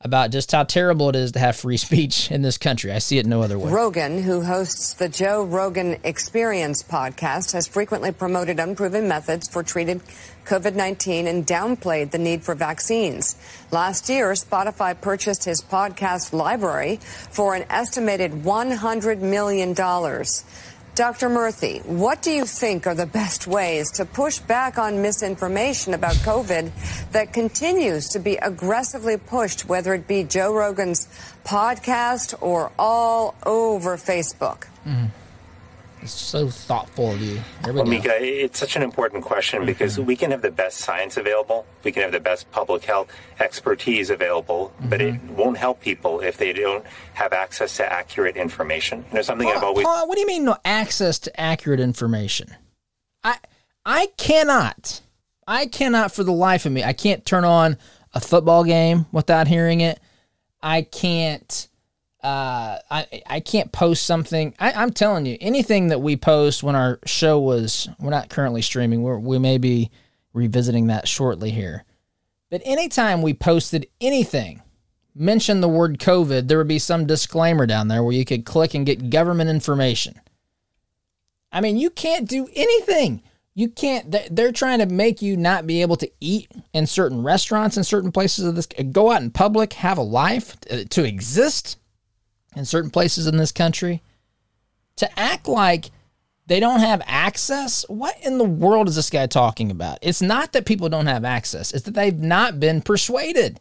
about 0.04 0.32
just 0.32 0.52
how 0.52 0.64
terrible 0.64 1.08
it 1.10 1.16
is 1.16 1.32
to 1.32 1.40
have 1.40 1.56
free 1.56 1.78
speech 1.88 2.30
in 2.30 2.42
this 2.42 2.58
country. 2.58 2.92
I 2.92 3.00
see 3.00 3.18
it 3.18 3.26
no 3.26 3.42
other 3.42 3.58
way. 3.58 3.72
Rogan, 3.72 4.22
who 4.22 4.42
hosts 4.42 4.94
the 4.96 5.08
Joe 5.08 5.44
Rogan 5.44 5.98
Experience 6.04 6.84
podcast, 6.84 7.54
has 7.54 7.68
frequently 7.68 8.12
promoted 8.12 8.60
unproven 8.60 9.08
methods 9.08 9.48
for 9.48 9.64
treating 9.64 10.02
COVID 10.46 10.76
19 10.76 11.28
and 11.28 11.48
downplayed 11.48 12.12
the 12.12 12.18
need 12.18 12.44
for 12.44 12.54
vaccines. 12.54 13.38
Last 13.72 14.10
year, 14.10 14.34
Spotify 14.34 15.00
purchased 15.00 15.46
his 15.46 15.62
podcast 15.62 16.34
library 16.34 16.98
for 16.98 17.56
an 17.56 17.66
estimated 17.70 18.32
$100 18.32 19.20
million. 19.22 19.74
Dr. 20.96 21.28
Murthy, 21.28 21.84
what 21.86 22.22
do 22.22 22.30
you 22.30 22.46
think 22.46 22.86
are 22.86 22.94
the 22.94 23.08
best 23.08 23.48
ways 23.48 23.94
to 23.94 24.06
push 24.06 24.38
back 24.38 24.78
on 24.78 25.02
misinformation 25.02 25.96
about 25.96 26.14
COVID 26.18 26.70
that 27.14 27.34
continues 27.34 28.10
to 28.10 28.20
be 28.20 28.36
aggressively 28.36 29.18
pushed, 29.18 29.68
whether 29.68 29.96
it 29.96 30.08
be 30.08 30.24
Joe 30.24 30.54
Rogan's 30.54 31.08
podcast 31.44 32.36
or 32.42 32.72
all 32.78 33.34
over 33.44 33.98
Facebook? 33.98 34.68
Mm-hmm. 34.86 35.06
It's 36.04 36.12
so 36.12 36.50
thoughtful 36.50 37.14
of 37.14 37.22
you. 37.22 37.40
We 37.66 37.72
well, 37.72 37.84
go. 37.86 37.90
Mika, 37.90 38.18
it's 38.22 38.60
such 38.60 38.76
an 38.76 38.82
important 38.82 39.24
question 39.24 39.60
mm-hmm. 39.60 39.68
because 39.68 40.00
we 40.00 40.16
can 40.16 40.32
have 40.32 40.42
the 40.42 40.52
best 40.52 40.80
science 40.80 41.16
available, 41.16 41.66
we 41.84 41.92
can 41.92 42.04
have 42.04 42.12
the 42.12 42.20
best 42.20 42.52
public 42.52 42.84
health 42.84 43.10
expertise 43.40 44.10
available, 44.10 44.74
mm-hmm. 44.78 44.90
but 44.90 45.02
it 45.02 45.14
mm-hmm. 45.14 45.36
won't 45.36 45.58
help 45.58 45.82
people 45.82 46.20
if 46.20 46.38
they 46.38 46.52
don't 46.52 46.86
have 47.14 47.32
access 47.32 47.78
to 47.78 47.92
accurate 47.92 48.36
information. 48.36 49.06
You 49.10 49.16
know, 49.16 49.22
something 49.22 49.48
Paul, 49.48 49.58
I've 49.58 49.64
always. 49.64 49.86
Paul, 49.86 50.08
what 50.08 50.16
do 50.16 50.22
you 50.22 50.28
mean 50.28 50.46
no 50.46 50.58
access 50.66 51.20
to 51.20 51.40
accurate 51.40 51.80
information? 51.80 52.54
I 53.24 53.38
I 53.86 54.08
cannot, 54.18 55.02
I 55.48 55.68
cannot 55.68 56.12
for 56.12 56.24
the 56.24 56.34
life 56.34 56.66
of 56.66 56.74
me, 56.74 56.84
I 56.84 56.94
can't 56.94 57.26
turn 57.26 57.46
on 57.46 57.78
a 58.14 58.20
football 58.20 58.64
game 58.64 59.06
without 59.12 59.48
hearing 59.48 59.82
it. 59.82 60.00
I 60.62 60.82
can't 60.82 61.68
uh, 62.24 62.80
I 62.90 63.22
I 63.28 63.40
can't 63.42 63.72
post 63.72 64.06
something. 64.06 64.56
I, 64.58 64.84
am 64.84 64.92
telling 64.92 65.26
you, 65.26 65.38
anything 65.42 65.90
that 65.90 66.00
we 66.00 66.16
post 66.16 66.64
when 66.64 66.76
our 66.76 67.00
show 67.06 67.38
was, 67.38 67.90
we're 68.00 68.12
not 68.12 68.30
currently 68.30 68.62
streaming. 68.62 69.04
We're, 69.04 69.20
we 69.20 69.40
may 69.40 69.58
be 69.58 69.92
revisiting 70.32 70.88
that 70.88 71.08
shortly 71.08 71.52
here. 71.52 71.84
But 72.50 72.62
anytime 72.64 73.22
we 73.22 73.34
posted 73.34 73.88
anything, 74.00 74.62
mention 75.14 75.60
the 75.60 75.68
word 75.68 76.00
COVID, 76.00 76.48
there 76.48 76.58
would 76.58 76.68
be 76.68 76.80
some 76.80 77.06
disclaimer 77.06 77.66
down 77.66 77.90
there 77.90 78.04
where 78.04 78.14
you 78.14 78.26
could 78.26 78.46
click 78.46 78.74
and 78.74 78.86
get 78.86 79.10
government 79.10 79.50
information. 79.50 80.20
I 81.52 81.60
mean, 81.60 81.78
you 81.78 81.90
can't 81.90 82.28
do 82.28 82.48
anything. 82.56 83.22
You 83.54 83.68
can't. 83.68 84.16
They're 84.32 84.52
trying 84.52 84.80
to 84.80 84.86
make 84.86 85.22
you 85.22 85.36
not 85.36 85.68
be 85.68 85.82
able 85.82 85.98
to 85.98 86.10
eat 86.22 86.50
in 86.74 86.88
certain 86.88 87.22
restaurants 87.22 87.76
in 87.76 87.84
certain 87.84 88.12
places 88.12 88.46
of 88.46 88.56
this. 88.56 88.66
Go 88.92 89.12
out 89.12 89.22
in 89.22 89.30
public, 89.30 89.74
have 89.74 89.98
a 89.98 90.04
life 90.04 90.56
uh, 90.72 90.86
to 90.90 91.04
exist 91.04 91.78
in 92.56 92.66
certain 92.66 92.90
places 92.90 93.28
in 93.28 93.38
this 93.38 93.52
country 93.52 94.02
to 94.96 95.20
act 95.20 95.48
like 95.48 95.92
they 96.46 96.60
don't 96.60 96.82
have 96.82 97.02
access. 97.06 97.86
What 97.88 98.16
in 98.22 98.38
the 98.38 98.44
world 98.44 98.88
is 98.88 98.96
this 98.96 99.10
guy 99.10 99.28
talking 99.28 99.72
about? 99.72 100.00
It's 100.02 100.22
not 100.22 100.54
that 100.54 100.66
people 100.66 100.90
don't 100.90 101.08
have 101.08 101.26
access, 101.26 101.74
it's 101.74 101.86
that 101.86 101.94
they've 101.94 102.18
not 102.18 102.60
been 102.60 102.82
persuaded. 102.82 103.60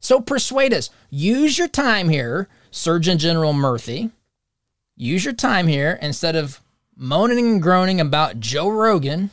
So 0.00 0.20
persuade 0.20 0.74
us. 0.74 0.90
Use 1.10 1.56
your 1.56 1.68
time 1.68 2.08
here, 2.08 2.48
Surgeon 2.72 3.18
General 3.18 3.52
Murphy. 3.52 4.10
Use 4.96 5.24
your 5.24 5.34
time 5.34 5.68
here 5.68 5.98
instead 6.02 6.34
of 6.34 6.60
moaning 6.96 7.38
and 7.38 7.62
groaning 7.62 8.00
about 8.00 8.40
Joe 8.40 8.68
Rogan 8.68 9.30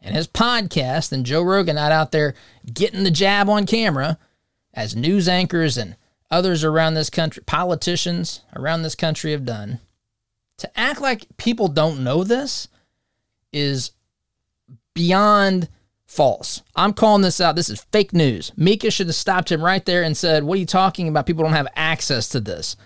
and 0.00 0.14
his 0.14 0.28
podcast 0.28 1.12
and 1.12 1.24
Joe 1.24 1.42
Rogan 1.42 1.76
not 1.76 1.92
out 1.92 2.12
there 2.12 2.34
getting 2.72 3.04
the 3.04 3.10
jab 3.10 3.48
on 3.48 3.66
camera 3.66 4.18
as 4.74 4.94
news 4.94 5.28
anchors 5.28 5.76
and 5.76 5.96
others 6.30 6.64
around 6.64 6.94
this 6.94 7.10
country, 7.10 7.42
politicians 7.44 8.42
around 8.54 8.82
this 8.82 8.94
country 8.94 9.32
have 9.32 9.44
done. 9.44 9.80
To 10.58 10.78
act 10.78 11.00
like 11.00 11.36
people 11.36 11.68
don't 11.68 12.04
know 12.04 12.22
this 12.22 12.68
is 13.52 13.92
beyond 14.94 15.68
false. 16.06 16.62
I'm 16.76 16.92
calling 16.92 17.22
this 17.22 17.40
out. 17.40 17.56
This 17.56 17.70
is 17.70 17.86
fake 17.92 18.12
news. 18.12 18.52
Mika 18.56 18.90
should 18.90 19.06
have 19.06 19.14
stopped 19.14 19.50
him 19.50 19.62
right 19.62 19.84
there 19.84 20.02
and 20.02 20.16
said, 20.16 20.44
What 20.44 20.56
are 20.56 20.60
you 20.60 20.66
talking 20.66 21.08
about? 21.08 21.26
People 21.26 21.44
don't 21.44 21.52
have 21.52 21.68
access 21.76 22.28
to 22.30 22.40
this. 22.40 22.76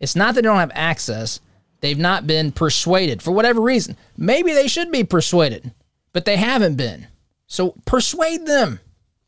It's 0.00 0.16
not 0.16 0.34
that 0.34 0.42
they 0.42 0.48
don't 0.48 0.58
have 0.58 0.72
access, 0.74 1.40
they've 1.80 1.98
not 1.98 2.26
been 2.26 2.52
persuaded 2.52 3.22
for 3.22 3.32
whatever 3.32 3.60
reason. 3.60 3.96
Maybe 4.16 4.52
they 4.52 4.66
should 4.66 4.90
be 4.90 5.04
persuaded, 5.04 5.72
but 6.12 6.24
they 6.24 6.36
haven't 6.36 6.76
been. 6.76 7.06
So 7.46 7.74
persuade 7.84 8.46
them. 8.46 8.80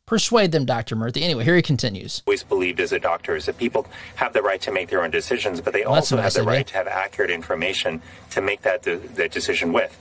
Persuade 0.07 0.51
them, 0.51 0.65
Dr. 0.65 0.97
Murthy. 0.97 1.21
Anyway, 1.21 1.45
here 1.45 1.55
he 1.55 1.61
continues. 1.61 2.23
Always 2.27 2.43
believed 2.43 2.81
as 2.81 2.91
a 2.91 2.99
doctor 2.99 3.37
is 3.37 3.45
that 3.45 3.57
people 3.57 3.87
have 4.15 4.33
the 4.33 4.41
right 4.41 4.59
to 4.61 4.71
make 4.71 4.89
their 4.89 5.01
own 5.01 5.11
decisions, 5.11 5.61
but 5.61 5.71
they 5.71 5.83
Well, 5.85 5.95
also 5.95 6.17
have 6.17 6.25
the 6.25 6.39
said, 6.41 6.45
right 6.45 6.67
to 6.67 6.73
have 6.73 6.87
accurate 6.87 7.31
information 7.31 8.01
to 8.31 8.41
make 8.41 8.63
that, 8.63 8.83
de- 8.83 8.97
that 8.97 9.31
decision 9.31 9.71
with. 9.71 9.97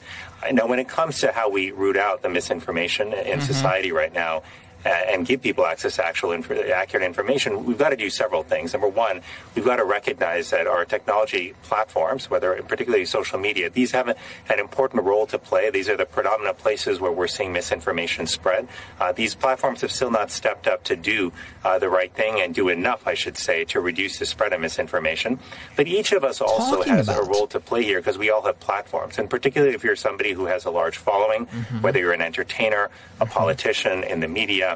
Now, 0.51 0.67
when 0.67 0.81
it 0.81 0.88
comes 0.88 1.21
to 1.21 1.31
how 1.31 1.49
we 1.51 1.71
root 1.71 1.97
out 1.97 2.23
the 2.23 2.29
misinformation 2.29 3.12
in 3.12 3.38
Mm-hmm. 3.38 3.41
society 3.43 3.93
right 3.93 4.12
now, 4.12 4.43
and 4.85 5.27
give 5.27 5.42
people 5.42 5.64
access 5.66 5.97
to 5.97 6.05
actual 6.05 6.33
inf- 6.33 6.51
accurate 6.51 7.05
information, 7.05 7.64
we've 7.64 7.79
got 7.79 7.90
to 7.90 7.97
do 7.97 8.11
several 8.11 8.42
things. 8.42 8.73
Number 8.73 8.88
one, 8.88 9.21
we've 9.55 9.64
got 9.64 9.77
to 9.77 9.85
recognize 9.85 10.51
that 10.51 10.66
our 10.66 10.85
technology 10.85 11.55
platforms, 11.62 12.29
whether 12.31 12.61
particularly 12.62 13.05
social 13.05 13.38
media, 13.38 13.71
these 13.71 13.92
have 13.92 14.09
a, 14.09 14.16
an 14.51 14.59
important 14.59 15.05
role 15.05 15.27
to 15.27 15.38
play. 15.38 15.71
These 15.71 15.88
are 15.88 15.97
the 15.97 16.07
predominant 16.07 16.59
places 16.59 17.01
where 17.01 17.12
we're 17.12 17.29
seeing 17.29 17.53
misinformation 17.53 18.27
spread. 18.27 18.68
Uh, 19.01 19.12
these 19.12 19.35
platforms 19.35 19.81
have 19.83 19.92
still 19.92 20.11
not 20.11 20.31
stepped 20.31 20.66
up 20.66 20.85
to 20.85 20.97
do 20.97 21.33
uh, 21.64 21.79
the 21.79 21.88
right 21.88 22.12
thing 22.12 22.40
and 22.40 22.55
do 22.55 22.68
enough, 22.68 23.07
I 23.07 23.14
should 23.14 23.37
say, 23.37 23.64
to 23.66 23.81
reduce 23.81 24.18
the 24.18 24.27
spread 24.27 24.53
of 24.53 24.61
misinformation. 24.61 25.38
But 25.77 25.87
each 25.87 26.12
of 26.12 26.25
us 26.25 26.40
also 26.40 26.77
Talking 26.77 26.95
has 26.95 27.09
a 27.09 27.23
role 27.23 27.47
to 27.49 27.61
play 27.61 27.85
here 27.85 28.01
because 28.01 28.18
we 28.18 28.31
all 28.31 28.42
have 28.42 28.59
platforms, 28.61 29.18
and 29.18 29.31
particularly 29.31 29.75
if 29.75 29.85
you're 29.85 29.97
somebody 29.97 30.33
who 30.33 30.47
has 30.47 30.64
a 30.64 30.71
large 30.71 30.97
following, 30.99 31.47
Mm-hmm. 31.53 31.81
whether 31.83 31.99
you're 31.99 32.12
an 32.12 32.21
entertainer, 32.23 32.88
a 33.21 33.27
politician, 33.27 34.05
in 34.05 34.21
the 34.21 34.29
media. 34.29 34.72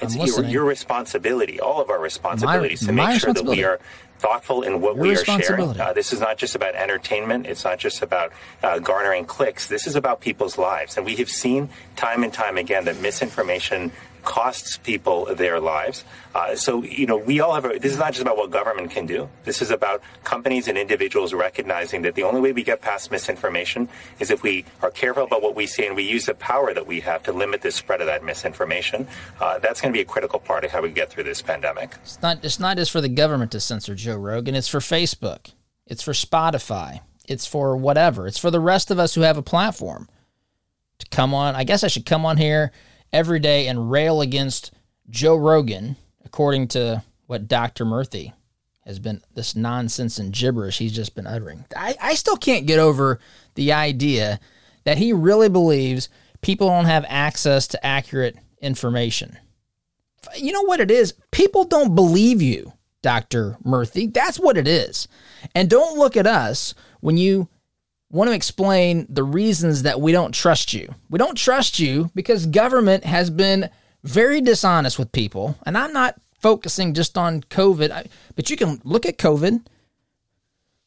It's 0.00 0.14
your, 0.14 0.26
listening. 0.26 0.50
your 0.50 0.64
responsibility, 0.64 1.60
all 1.60 1.80
of 1.80 1.90
our 1.90 2.00
responsibilities, 2.00 2.86
to 2.86 2.92
make 2.92 3.20
sure 3.20 3.32
that 3.32 3.44
we 3.44 3.64
are 3.64 3.80
thoughtful 4.18 4.62
in 4.62 4.80
what 4.80 4.96
Your 4.96 5.02
we 5.04 5.16
are 5.16 5.24
sharing. 5.24 5.80
Uh, 5.80 5.92
this 5.92 6.12
is 6.12 6.20
not 6.20 6.38
just 6.38 6.54
about 6.54 6.74
entertainment. 6.74 7.46
It's 7.46 7.64
not 7.64 7.78
just 7.78 8.02
about 8.02 8.32
uh, 8.62 8.78
garnering 8.78 9.24
clicks. 9.24 9.68
This 9.68 9.86
is 9.86 9.96
about 9.96 10.20
people's 10.20 10.58
lives. 10.58 10.96
And 10.96 11.06
we 11.06 11.16
have 11.16 11.28
seen 11.28 11.68
time 11.96 12.24
and 12.24 12.32
time 12.32 12.58
again 12.58 12.84
that 12.86 13.00
misinformation 13.00 13.92
costs 14.22 14.76
people 14.78 15.26
their 15.34 15.60
lives. 15.60 16.04
Uh, 16.34 16.54
so, 16.54 16.82
you 16.82 17.06
know, 17.06 17.16
we 17.16 17.40
all 17.40 17.54
have 17.54 17.64
a, 17.64 17.78
this 17.78 17.92
is 17.92 17.98
not 17.98 18.12
just 18.12 18.22
about 18.22 18.36
what 18.36 18.50
government 18.50 18.90
can 18.90 19.06
do. 19.06 19.28
This 19.44 19.62
is 19.62 19.70
about 19.70 20.02
companies 20.24 20.68
and 20.68 20.76
individuals 20.76 21.32
recognizing 21.32 22.02
that 22.02 22.14
the 22.14 22.22
only 22.22 22.40
way 22.40 22.52
we 22.52 22.62
get 22.62 22.80
past 22.80 23.10
misinformation 23.10 23.88
is 24.20 24.30
if 24.30 24.42
we 24.42 24.64
are 24.82 24.90
careful 24.90 25.24
about 25.24 25.42
what 25.42 25.54
we 25.54 25.66
say 25.66 25.86
and 25.86 25.96
we 25.96 26.04
use 26.04 26.26
the 26.26 26.34
power 26.34 26.72
that 26.74 26.86
we 26.86 27.00
have 27.00 27.22
to 27.24 27.32
limit 27.32 27.62
the 27.62 27.70
spread 27.70 28.00
of 28.00 28.06
that 28.06 28.22
misinformation. 28.24 29.06
Uh, 29.40 29.58
that's 29.58 29.80
going 29.80 29.92
to 29.92 29.96
be 29.96 30.02
a 30.02 30.04
critical 30.04 30.38
part 30.38 30.64
of 30.64 30.70
how 30.70 30.82
we 30.82 30.90
get 30.90 31.10
through 31.10 31.24
this 31.24 31.42
pandemic. 31.42 31.94
It's 32.02 32.20
not 32.22 32.44
it's 32.44 32.60
not 32.60 32.76
just 32.76 32.90
for 32.90 33.00
the 33.00 33.08
government 33.08 33.52
to 33.52 33.60
censor 33.60 33.94
Joe 33.94 34.16
Rogan, 34.16 34.54
it's 34.54 34.68
for 34.68 34.80
Facebook. 34.80 35.52
It's 35.86 36.02
for 36.02 36.12
Spotify. 36.12 37.00
It's 37.26 37.46
for 37.46 37.76
whatever. 37.76 38.26
It's 38.26 38.38
for 38.38 38.50
the 38.50 38.60
rest 38.60 38.90
of 38.90 38.98
us 38.98 39.14
who 39.14 39.22
have 39.22 39.36
a 39.36 39.42
platform 39.42 40.08
to 40.98 41.06
come 41.08 41.34
on. 41.34 41.54
I 41.54 41.64
guess 41.64 41.84
I 41.84 41.88
should 41.88 42.06
come 42.06 42.26
on 42.26 42.36
here 42.36 42.72
every 43.12 43.38
day 43.38 43.68
and 43.68 43.90
rail 43.90 44.20
against 44.20 44.72
Joe 45.08 45.36
Rogan, 45.36 45.96
according 46.24 46.68
to 46.68 47.02
what 47.26 47.48
Dr. 47.48 47.84
Murthy 47.84 48.32
has 48.84 48.98
been 48.98 49.22
this 49.34 49.54
nonsense 49.54 50.18
and 50.18 50.32
gibberish 50.32 50.78
he's 50.78 50.94
just 50.94 51.14
been 51.14 51.26
uttering. 51.26 51.64
I, 51.76 51.94
I 52.00 52.14
still 52.14 52.36
can't 52.36 52.66
get 52.66 52.78
over 52.78 53.18
the 53.54 53.72
idea 53.72 54.40
that 54.84 54.98
he 54.98 55.12
really 55.12 55.48
believes 55.48 56.08
people 56.40 56.68
don't 56.68 56.86
have 56.86 57.04
access 57.08 57.66
to 57.68 57.86
accurate 57.86 58.36
information 58.62 59.38
you 60.36 60.52
know 60.52 60.62
what 60.62 60.80
it 60.80 60.90
is? 60.90 61.14
People 61.30 61.64
don't 61.64 61.94
believe 61.94 62.42
you, 62.42 62.72
Dr. 63.02 63.56
Murthy. 63.64 64.12
That's 64.12 64.38
what 64.38 64.56
it 64.56 64.68
is. 64.68 65.08
And 65.54 65.70
don't 65.70 65.98
look 65.98 66.16
at 66.16 66.26
us 66.26 66.74
when 67.00 67.16
you 67.16 67.48
want 68.10 68.28
to 68.28 68.34
explain 68.34 69.06
the 69.08 69.22
reasons 69.22 69.82
that 69.82 70.00
we 70.00 70.12
don't 70.12 70.32
trust 70.32 70.72
you. 70.72 70.94
We 71.10 71.18
don't 71.18 71.36
trust 71.36 71.78
you 71.78 72.10
because 72.14 72.46
government 72.46 73.04
has 73.04 73.30
been 73.30 73.68
very 74.02 74.40
dishonest 74.40 74.98
with 74.98 75.12
people. 75.12 75.58
And 75.66 75.76
I'm 75.76 75.92
not 75.92 76.16
focusing 76.40 76.94
just 76.94 77.18
on 77.18 77.42
COVID, 77.42 78.08
but 78.34 78.50
you 78.50 78.56
can 78.56 78.80
look 78.84 79.04
at 79.04 79.18
COVID. 79.18 79.66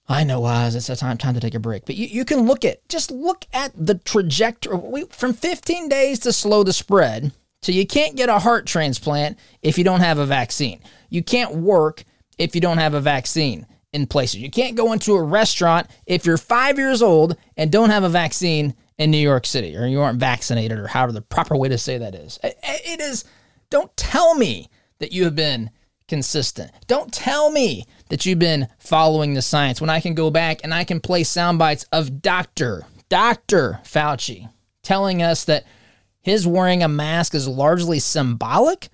I 0.08 0.24
know, 0.24 0.44
Oz, 0.46 0.76
it's 0.76 0.90
a 0.90 0.96
time 0.96 1.18
time 1.18 1.36
to 1.36 1.40
take 1.40 1.54
a 1.54 1.60
break. 1.60 1.86
But 1.86 1.96
you, 1.96 2.08
you 2.08 2.26
can 2.26 2.42
look 2.42 2.66
at 2.66 2.88
just 2.90 3.12
look 3.12 3.46
at 3.54 3.72
the 3.76 3.96
trajectory 3.96 4.76
we, 4.76 5.06
from 5.06 5.34
15 5.34 5.88
days 5.90 6.20
to 6.20 6.34
slow 6.34 6.64
the 6.64 6.74
spread 6.74 7.32
to 7.62 7.72
you 7.72 7.86
can't 7.86 8.16
get 8.16 8.28
a 8.28 8.40
heart 8.40 8.66
transplant 8.66 9.38
if 9.62 9.78
you 9.78 9.84
don't 9.84 10.00
have 10.00 10.18
a 10.18 10.26
vaccine. 10.26 10.82
You 11.10 11.24
can't 11.24 11.56
work 11.56 12.04
if 12.38 12.56
you 12.56 12.62
don't 12.62 12.80
have 12.80 12.96
a 12.96 13.00
vaccine 13.02 13.68
in 13.94 14.08
places. 14.08 14.40
You 14.42 14.50
can't 14.50 14.76
go 14.76 14.94
into 14.94 15.16
a 15.16 15.22
restaurant 15.22 15.88
if 16.06 16.26
you're 16.26 16.38
five 16.38 16.78
years 16.78 17.02
old 17.02 17.36
and 17.58 17.72
don't 17.72 17.90
have 17.90 18.04
a 18.04 18.10
vaccine 18.10 18.74
in 18.98 19.12
New 19.12 19.18
York 19.18 19.46
City 19.46 19.76
or 19.76 19.86
you 19.86 20.02
aren't 20.02 20.20
vaccinated 20.20 20.80
or 20.80 20.88
however 20.88 21.12
the 21.12 21.22
proper 21.22 21.56
way 21.56 21.70
to 21.70 21.78
say 21.78 21.98
that 21.98 22.16
is. 22.16 22.40
It- 22.44 23.00
is, 23.02 23.26
don't 23.70 23.96
tell 23.98 24.36
me 24.36 24.70
that 25.00 25.12
you 25.12 25.24
have 25.26 25.36
been 25.36 25.72
consistent. 26.08 26.72
Don't 26.88 27.12
tell 27.12 27.50
me 27.52 27.86
that 28.10 28.26
you've 28.26 28.40
been 28.40 28.68
following 28.80 29.34
the 29.34 29.42
science 29.42 29.82
when 29.82 29.90
I 29.90 30.00
can 30.02 30.14
go 30.14 30.30
back 30.30 30.62
and 30.64 30.74
I 30.74 30.84
can 30.84 31.00
play 31.00 31.24
sound 31.24 31.58
bites 31.58 31.86
of 31.92 32.22
Dr. 32.22 32.86
Dr. 33.10 33.80
Fauci 33.84 34.50
telling 34.84 35.22
us 35.22 35.46
that 35.46 35.66
his 36.22 36.46
wearing 36.46 36.84
a 36.84 36.88
mask 36.88 37.34
is 37.34 37.48
largely 37.48 38.00
symbolic. 38.00 38.90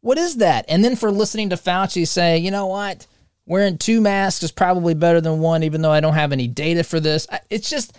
What 0.00 0.18
is 0.18 0.36
that? 0.36 0.64
And 0.68 0.84
then 0.84 0.96
for 0.96 1.10
listening 1.10 1.50
to 1.50 1.56
Fauci 1.56 2.06
say, 2.06 2.38
you 2.38 2.50
know 2.50 2.66
what? 2.66 3.06
Wearing 3.46 3.78
two 3.78 4.00
masks 4.00 4.42
is 4.44 4.52
probably 4.52 4.94
better 4.94 5.20
than 5.20 5.40
one, 5.40 5.62
even 5.62 5.82
though 5.82 5.90
I 5.90 6.00
don't 6.00 6.14
have 6.14 6.32
any 6.32 6.46
data 6.46 6.84
for 6.84 7.00
this. 7.00 7.26
It's 7.50 7.68
just 7.68 7.98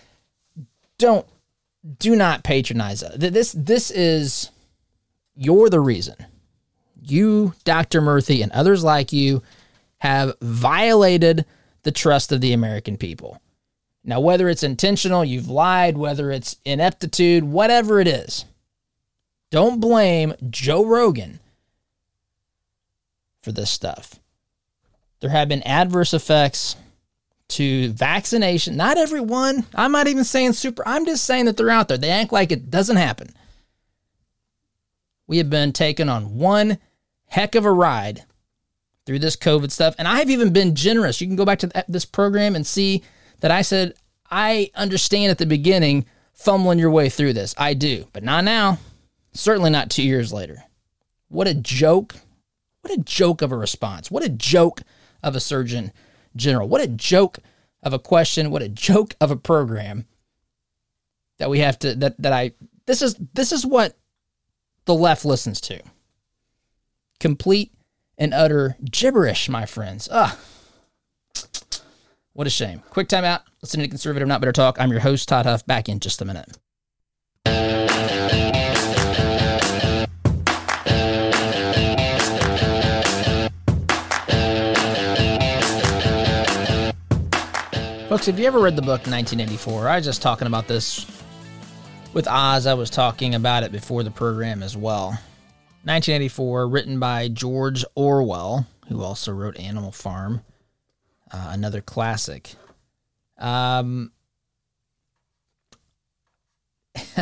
don't 0.98 1.28
do 2.00 2.16
not 2.16 2.44
patronize. 2.44 3.04
This 3.16 3.52
this 3.52 3.92
is 3.92 4.52
you're 5.36 5.70
the 5.70 5.80
reason. 5.80 6.16
You, 7.02 7.54
Dr. 7.66 8.02
Murthy, 8.02 8.42
and 8.42 8.52
others 8.54 8.84
like 8.84 9.12
you 9.12 9.44
have 9.98 10.36
violated 10.42 11.46
the 11.84 11.92
trust 11.92 12.32
of 12.32 12.40
the 12.40 12.54
American 12.54 12.98
people. 12.98 13.42
Now, 14.06 14.20
whether 14.20 14.48
it's 14.50 14.64
intentional, 14.64 15.24
you've 15.24 15.50
lied, 15.50 15.98
whether 15.98 16.32
it's 16.32 16.58
ineptitude, 16.66 17.44
whatever 17.44 18.00
it 18.00 18.08
is, 18.08 18.46
don't 19.50 19.80
blame 19.80 20.34
Joe 20.50 20.86
Rogan 20.86 21.40
for 23.42 23.52
this 23.52 23.70
stuff. 23.70 24.20
There 25.24 25.32
have 25.32 25.48
been 25.48 25.64
adverse 25.64 26.14
effects 26.14 26.76
to 27.48 27.94
vaccination. 27.94 28.76
Not 28.76 28.98
everyone. 28.98 29.66
I'm 29.74 29.94
not 29.94 30.08
even 30.08 30.26
saying 30.26 30.52
super. 30.52 30.84
I'm 30.86 31.06
just 31.06 31.24
saying 31.24 31.46
that 31.46 31.56
they're 31.56 31.70
out 31.70 31.88
there. 31.88 31.98
They 31.98 32.10
act 32.10 32.34
like 32.34 32.52
it 32.52 32.70
doesn't 32.70 32.98
happen. 32.98 33.34
We 35.26 35.38
have 35.38 35.50
been 35.50 35.72
taken 35.72 36.10
on 36.10 36.36
one 36.36 36.78
heck 37.28 37.56
of 37.56 37.64
a 37.64 37.72
ride 37.72 38.26
through 39.06 39.20
this 39.20 39.38
COVID 39.38 39.72
stuff. 39.72 39.96
And 39.98 40.10
I've 40.10 40.30
even 40.30 40.52
been 40.52 40.76
generous. 40.76 41.22
You 41.22 41.28
can 41.28 41.38
go 41.38 41.46
back 41.46 41.60
to 41.60 41.86
this 41.88 42.04
program 42.04 42.54
and 42.54 42.68
see 42.68 43.02
that 43.40 43.50
I 43.50 43.62
said, 43.62 43.94
I 44.30 44.72
understand 44.76 45.32
at 45.32 45.38
the 45.38 45.46
beginning 45.46 46.06
fumbling 46.34 46.80
your 46.80 46.92
way 46.92 47.08
through 47.08 47.32
this. 47.32 47.56
I 47.58 47.76
do, 47.76 48.08
but 48.12 48.24
not 48.24 48.44
now. 48.44 48.78
Certainly 49.32 49.70
not 49.70 49.90
two 49.90 50.04
years 50.04 50.34
later. 50.34 50.66
What 51.30 51.48
a 51.48 51.54
joke. 51.54 52.14
What 52.82 52.92
a 52.92 53.02
joke 53.02 53.42
of 53.42 53.54
a 53.54 53.58
response. 53.58 54.12
What 54.12 54.26
a 54.26 54.30
joke 54.30 54.82
of 55.24 55.36
a 55.36 55.40
surgeon 55.40 55.92
general. 56.36 56.68
What 56.68 56.82
a 56.82 56.88
joke 56.88 57.40
of 57.82 57.94
a 57.94 58.00
question. 58.00 58.52
What 58.52 58.62
a 58.62 58.70
joke 58.70 59.16
of 59.22 59.32
a 59.32 59.36
program 59.36 60.06
that 61.40 61.50
we 61.50 61.60
have 61.60 61.80
to 61.80 61.96
that 61.96 62.22
that 62.22 62.34
I 62.34 62.52
this 62.86 63.02
is 63.02 63.16
this 63.34 63.52
is 63.52 63.66
what 63.66 63.98
the 64.86 64.94
left 64.94 65.26
listens 65.26 65.62
to. 65.62 65.82
Complete 67.20 67.72
and 68.18 68.34
utter 68.34 68.78
gibberish, 68.84 69.50
my 69.50 69.66
friends. 69.66 70.08
Ugh. 70.12 70.38
What 72.34 72.48
a 72.48 72.50
shame. 72.50 72.82
Quick 72.90 73.08
timeout. 73.08 73.42
Listen 73.62 73.80
to 73.80 73.88
Conservative 73.88 74.28
Not 74.28 74.42
Bitter 74.42 74.52
Talk. 74.52 74.78
I'm 74.80 74.92
your 74.92 75.02
host, 75.02 75.30
Todd 75.30 75.46
Huff. 75.46 75.66
Back 75.66 75.88
in 75.88 76.00
just 76.00 76.22
a 76.22 76.26
minute. 76.26 76.58
Folks, 88.14 88.28
have 88.28 88.38
you 88.38 88.46
ever 88.46 88.60
read 88.60 88.76
the 88.76 88.82
book 88.84 89.08
1984? 89.08 89.88
I 89.88 89.96
was 89.96 90.06
just 90.06 90.22
talking 90.22 90.46
about 90.46 90.68
this 90.68 91.08
with 92.14 92.28
Oz. 92.28 92.68
I 92.68 92.76
was 92.76 92.92
talking 92.92 93.34
about 93.34 93.64
it 93.64 93.72
before 93.72 94.04
the 94.04 94.12
program 94.12 94.62
as 94.62 94.78
well. 94.78 95.08
1984, 95.86 96.68
written 96.68 97.00
by 97.00 97.28
George 97.30 97.84
Orwell, 97.96 98.68
who 98.88 99.02
also 99.02 99.32
wrote 99.32 99.60
Animal 99.60 99.92
Farm, 99.92 100.44
uh, 101.32 101.48
another 101.54 101.82
classic. 101.82 102.54
Um, 103.40 104.12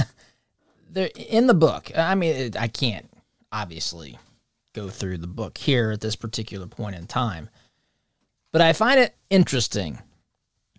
there 0.91 1.09
in 1.15 1.47
the 1.47 1.53
book. 1.53 1.89
I 1.95 2.15
mean, 2.15 2.35
it, 2.35 2.57
I 2.59 2.67
can't 2.67 3.09
obviously 3.49 4.19
go 4.73 4.89
through 4.89 5.19
the 5.19 5.27
book 5.27 5.57
here 5.57 5.91
at 5.91 6.01
this 6.01 6.17
particular 6.17 6.67
point 6.67 6.97
in 6.97 7.07
time, 7.07 7.49
but 8.51 8.59
I 8.59 8.73
find 8.73 8.99
it 8.99 9.15
interesting 9.29 9.99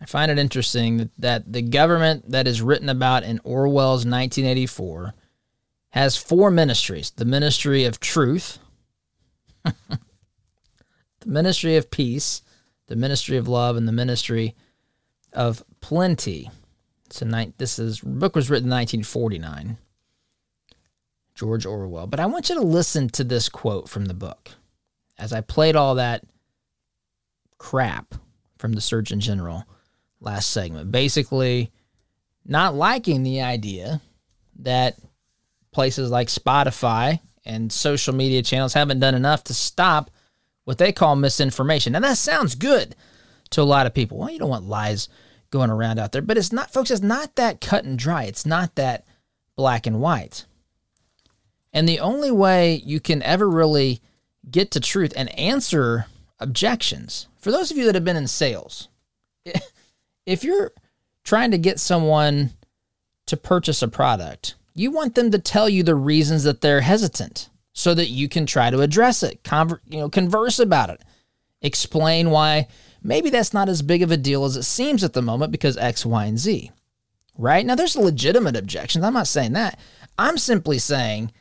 I 0.02 0.04
find 0.04 0.32
it 0.32 0.38
interesting 0.38 0.96
that, 0.96 1.10
that 1.18 1.52
the 1.52 1.62
government 1.62 2.32
that 2.32 2.48
is 2.48 2.60
written 2.60 2.88
about 2.88 3.22
in 3.22 3.38
Orwell's 3.44 4.04
1984 4.04 5.14
has 5.90 6.16
four 6.16 6.50
ministries 6.50 7.12
the 7.12 7.24
ministry 7.24 7.84
of 7.84 8.00
truth, 8.00 8.58
the 9.64 9.72
ministry 11.24 11.76
of 11.76 11.92
peace, 11.92 12.42
the 12.88 12.96
ministry 12.96 13.36
of 13.36 13.46
love, 13.46 13.76
and 13.76 13.86
the 13.86 13.92
ministry 13.92 14.56
of 15.32 15.62
plenty. 15.80 16.50
So 17.10 17.24
this 17.58 17.78
is 17.78 18.00
book 18.00 18.34
was 18.34 18.50
written 18.50 18.66
in 18.66 18.74
1949. 18.74 19.78
George 21.36 21.64
Orwell. 21.64 22.08
But 22.08 22.20
I 22.20 22.26
want 22.26 22.48
you 22.48 22.56
to 22.56 22.60
listen 22.60 23.08
to 23.10 23.22
this 23.22 23.48
quote 23.48 23.88
from 23.88 24.06
the 24.06 24.14
book. 24.14 24.50
As 25.16 25.32
I 25.32 25.42
played 25.42 25.76
all 25.76 25.94
that 25.94 26.24
crap 27.58 28.16
from 28.58 28.72
the 28.72 28.80
Surgeon 28.80 29.20
General, 29.20 29.64
last 30.22 30.50
segment. 30.50 30.90
Basically, 30.90 31.70
not 32.46 32.74
liking 32.74 33.22
the 33.22 33.42
idea 33.42 34.00
that 34.60 34.96
places 35.72 36.10
like 36.10 36.28
Spotify 36.28 37.20
and 37.44 37.72
social 37.72 38.14
media 38.14 38.42
channels 38.42 38.74
haven't 38.74 39.00
done 39.00 39.14
enough 39.14 39.44
to 39.44 39.54
stop 39.54 40.10
what 40.64 40.78
they 40.78 40.92
call 40.92 41.16
misinformation. 41.16 41.92
Now, 41.92 42.00
that 42.00 42.18
sounds 42.18 42.54
good 42.54 42.94
to 43.50 43.62
a 43.62 43.64
lot 43.64 43.86
of 43.86 43.94
people. 43.94 44.18
Well, 44.18 44.30
you 44.30 44.38
don't 44.38 44.48
want 44.48 44.68
lies 44.68 45.08
going 45.50 45.70
around 45.70 45.98
out 45.98 46.12
there, 46.12 46.22
but 46.22 46.38
it's 46.38 46.52
not, 46.52 46.72
folks, 46.72 46.90
it's 46.90 47.02
not 47.02 47.36
that 47.36 47.60
cut 47.60 47.84
and 47.84 47.98
dry. 47.98 48.24
It's 48.24 48.46
not 48.46 48.76
that 48.76 49.04
black 49.56 49.86
and 49.86 50.00
white. 50.00 50.46
And 51.72 51.88
the 51.88 52.00
only 52.00 52.30
way 52.30 52.82
you 52.84 53.00
can 53.00 53.22
ever 53.22 53.48
really 53.48 54.00
get 54.50 54.70
to 54.72 54.80
truth 54.80 55.12
and 55.16 55.36
answer 55.38 56.06
objections, 56.38 57.26
for 57.38 57.50
those 57.50 57.70
of 57.70 57.76
you 57.76 57.86
that 57.86 57.94
have 57.94 58.04
been 58.04 58.16
in 58.16 58.28
sales, 58.28 58.88
if 60.26 60.44
you're 60.44 60.72
trying 61.24 61.50
to 61.50 61.58
get 61.58 61.80
someone 61.80 62.50
to 63.26 63.36
purchase 63.36 63.82
a 63.82 63.88
product, 63.88 64.54
you 64.74 64.90
want 64.90 65.14
them 65.14 65.30
to 65.30 65.38
tell 65.38 65.68
you 65.68 65.82
the 65.82 65.94
reasons 65.94 66.44
that 66.44 66.60
they're 66.60 66.80
hesitant 66.80 67.48
so 67.72 67.94
that 67.94 68.08
you 68.08 68.28
can 68.28 68.46
try 68.46 68.70
to 68.70 68.80
address 68.80 69.22
it, 69.22 69.42
conver- 69.42 69.80
you 69.88 69.98
know, 69.98 70.08
converse 70.08 70.58
about 70.58 70.90
it, 70.90 71.00
explain 71.60 72.30
why 72.30 72.68
maybe 73.02 73.30
that's 73.30 73.54
not 73.54 73.68
as 73.68 73.82
big 73.82 74.02
of 74.02 74.10
a 74.10 74.16
deal 74.16 74.44
as 74.44 74.56
it 74.56 74.64
seems 74.64 75.02
at 75.04 75.12
the 75.12 75.22
moment 75.22 75.52
because 75.52 75.76
X, 75.76 76.04
Y, 76.04 76.24
and 76.24 76.38
Z. 76.38 76.70
Right? 77.38 77.64
Now 77.64 77.74
there's 77.74 77.96
legitimate 77.96 78.56
objections. 78.56 79.04
I'm 79.04 79.14
not 79.14 79.26
saying 79.26 79.54
that. 79.54 79.78
I'm 80.18 80.36
simply 80.36 80.78
saying 80.78 81.32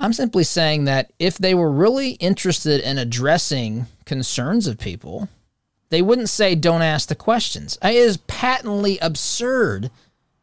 I'm 0.00 0.12
simply 0.14 0.44
saying 0.44 0.84
that 0.84 1.12
if 1.18 1.36
they 1.36 1.54
were 1.54 1.70
really 1.70 2.12
interested 2.12 2.80
in 2.80 2.96
addressing 2.96 3.86
concerns 4.06 4.66
of 4.66 4.78
people, 4.78 5.28
they 5.90 6.02
wouldn't 6.02 6.28
say, 6.28 6.54
don't 6.54 6.82
ask 6.82 7.08
the 7.08 7.14
questions. 7.14 7.76
It 7.82 7.94
is 7.94 8.16
patently 8.16 8.98
absurd 9.00 9.90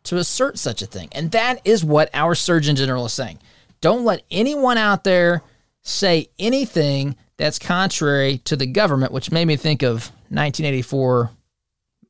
to 0.03 0.17
assert 0.17 0.57
such 0.57 0.81
a 0.81 0.85
thing. 0.85 1.09
And 1.13 1.31
that 1.31 1.61
is 1.65 1.83
what 1.83 2.09
our 2.13 2.35
Surgeon 2.35 2.75
General 2.75 3.05
is 3.05 3.13
saying. 3.13 3.39
Don't 3.81 4.05
let 4.05 4.23
anyone 4.29 4.77
out 4.77 5.03
there 5.03 5.41
say 5.81 6.29
anything 6.37 7.15
that's 7.37 7.59
contrary 7.59 8.39
to 8.39 8.55
the 8.55 8.65
government, 8.65 9.11
which 9.11 9.31
made 9.31 9.45
me 9.45 9.55
think 9.55 9.83
of 9.83 10.11
1984, 10.29 11.31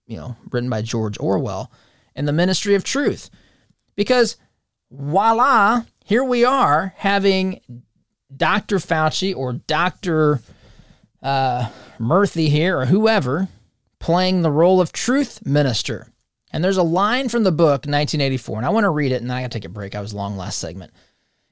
you 0.08 0.17
know, 0.17 0.36
written 0.52 0.69
by 0.69 0.82
George 0.82 1.19
Orwell, 1.19 1.71
and 2.15 2.28
the 2.28 2.34
Ministry 2.34 2.76
of 2.76 2.84
Truth. 2.84 3.30
Because 3.95 4.38
voila, 4.89 5.84
here 6.06 6.23
we 6.23 6.45
are 6.45 6.93
having 6.97 7.60
Dr. 8.36 8.78
Fauci 8.78 9.36
or 9.36 9.54
Dr 9.54 10.41
uh, 11.21 11.69
Murthy 11.99 12.49
here 12.49 12.80
or 12.80 12.86
whoever 12.86 13.47
playing 13.99 14.41
the 14.41 14.51
role 14.51 14.80
of 14.80 14.91
truth 14.91 15.45
minister. 15.45 16.12
And 16.51 16.63
there's 16.63 16.77
a 16.77 16.84
line 16.84 17.30
from 17.30 17.43
the 17.43 17.51
book 17.51 17.86
1984, 17.86 18.58
and 18.58 18.65
I 18.65 18.69
want 18.69 18.86
to 18.86 18.89
read 18.89 19.12
it, 19.12 19.21
and 19.21 19.32
I 19.32 19.41
got 19.41 19.51
to 19.51 19.58
take 19.58 19.65
a 19.65 19.69
break. 19.69 19.95
I 19.95 20.01
was 20.01 20.13
long 20.13 20.38
last 20.38 20.60
segment. 20.60 20.91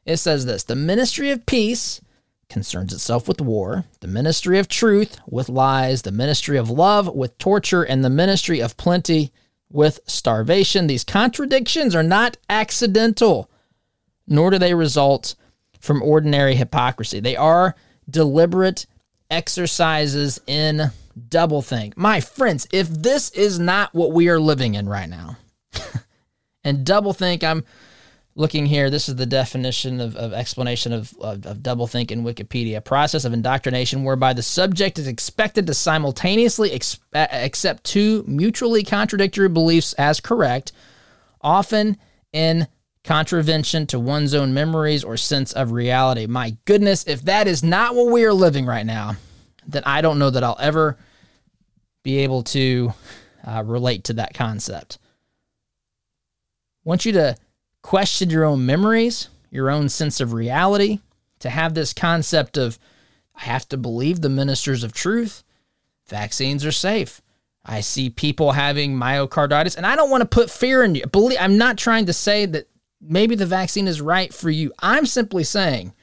It 0.06 0.18
says 0.18 0.46
this 0.46 0.64
The 0.64 0.76
ministry 0.76 1.32
of 1.32 1.46
peace 1.46 2.02
concerns 2.48 2.94
itself 2.94 3.28
with 3.28 3.42
war, 3.42 3.86
the 4.00 4.08
ministry 4.08 4.60
of 4.60 4.68
truth 4.68 5.18
with 5.28 5.50
lies, 5.50 6.04
the 6.04 6.12
ministry 6.12 6.58
of 6.58 6.70
love 6.70 7.14
with 7.14 7.38
torture, 7.38 7.84
and 7.84 8.04
the 8.04 8.10
ministry 8.10 8.60
of 8.62 8.78
plenty 8.78 9.32
with 9.70 10.00
starvation. 10.06 10.88
These 10.88 11.04
contradictions 11.04 11.96
are 11.96 12.04
not 12.04 12.38
accidental, 12.50 13.50
nor 14.28 14.52
do 14.52 14.60
they 14.60 14.74
result 14.74 15.36
from 15.80 16.02
ordinary 16.02 16.56
hypocrisy. 16.56 17.20
They 17.20 17.36
are 17.36 17.76
deliberate 18.10 18.86
exercises 19.30 20.40
in 20.48 20.92
doublethink. 21.18 21.96
My 21.96 22.22
friends, 22.22 22.68
if 22.72 22.88
this 22.88 23.30
is 23.32 23.60
not 23.60 23.94
what 23.94 24.12
we 24.12 24.30
are 24.30 24.40
living 24.40 24.76
in 24.76 24.88
right 24.88 25.10
now, 25.10 25.38
and 26.64 26.86
doublethink, 26.86 27.44
I'm 27.44 27.64
looking 28.36 28.66
here. 28.66 28.90
This 28.90 29.08
is 29.08 29.16
the 29.16 29.26
definition 29.26 30.02
of, 30.02 30.16
of 30.16 30.34
explanation 30.34 30.92
of, 30.92 31.14
of, 31.22 31.46
of 31.46 31.58
doublethink 31.60 32.12
in 32.12 32.24
Wikipedia. 32.24 32.78
A 32.78 32.82
process 32.82 33.24
of 33.24 33.34
indoctrination 33.34 34.04
whereby 34.04 34.34
the 34.34 34.44
subject 34.44 35.00
is 35.00 35.08
expected 35.08 35.68
to 35.68 35.74
simultaneously 35.74 36.78
accept 37.14 37.84
two 37.86 38.24
mutually 38.28 38.84
contradictory 38.84 39.50
beliefs 39.50 39.94
as 39.94 40.20
correct, 40.20 40.74
often 41.42 41.98
in 42.34 42.68
contravention 43.06 43.86
to 43.88 44.00
one's 44.00 44.34
own 44.34 44.54
memories 44.54 45.04
or 45.04 45.16
sense 45.16 45.54
of 45.54 45.72
reality. 45.72 46.26
My 46.26 46.58
goodness, 46.66 47.06
if 47.08 47.22
that 47.24 47.48
is 47.48 47.64
not 47.64 47.96
what 47.96 48.12
we 48.12 48.26
are 48.26 48.34
living 48.34 48.66
right 48.66 48.86
now, 48.86 49.16
then 49.66 49.84
I 49.86 50.02
don't 50.02 50.20
know 50.20 50.32
that 50.32 50.44
I'll 50.44 50.58
ever 50.60 50.98
be 52.04 52.18
able 52.20 52.44
to 52.44 52.94
uh, 53.46 53.64
relate 53.66 54.06
to 54.06 54.14
that 54.14 54.34
concept. 54.34 54.98
I 56.86 56.90
want 56.90 57.06
you 57.06 57.12
to 57.14 57.38
question 57.84 58.32
your 58.32 58.44
own 58.44 58.66
memories, 58.66 59.30
your 59.52 59.70
own 59.70 59.88
sense 59.90 60.20
of 60.20 60.34
reality, 60.34 61.00
to 61.40 61.50
have 61.50 61.74
this 61.74 61.94
concept 61.94 62.58
of, 62.58 62.80
I 63.36 63.42
have 63.42 63.70
to 63.70 63.78
believe 63.78 64.22
the 64.22 64.30
ministers 64.30 64.84
of 64.84 64.94
truth. 64.94 65.44
Vaccines 66.08 66.66
are 66.66 66.72
safe. 66.72 67.22
I 67.64 67.82
see 67.82 68.10
people 68.10 68.52
having 68.52 68.96
myocarditis, 68.96 69.78
and 69.78 69.86
I 69.86 69.96
don't 69.96 70.12
want 70.12 70.22
to 70.22 70.28
put 70.28 70.52
fear 70.52 70.84
in 70.84 70.96
you. 70.96 71.06
Believe 71.08 71.38
I'm 71.40 71.58
not 71.58 71.78
trying 71.78 72.06
to 72.08 72.14
say 72.14 72.46
that 72.48 72.68
maybe 73.02 73.36
the 73.36 73.46
vaccine 73.46 73.88
is 73.88 74.02
right 74.02 74.34
for 74.34 74.50
you. 74.50 74.72
I'm 74.80 75.06
simply 75.06 75.44
saying 75.44 75.94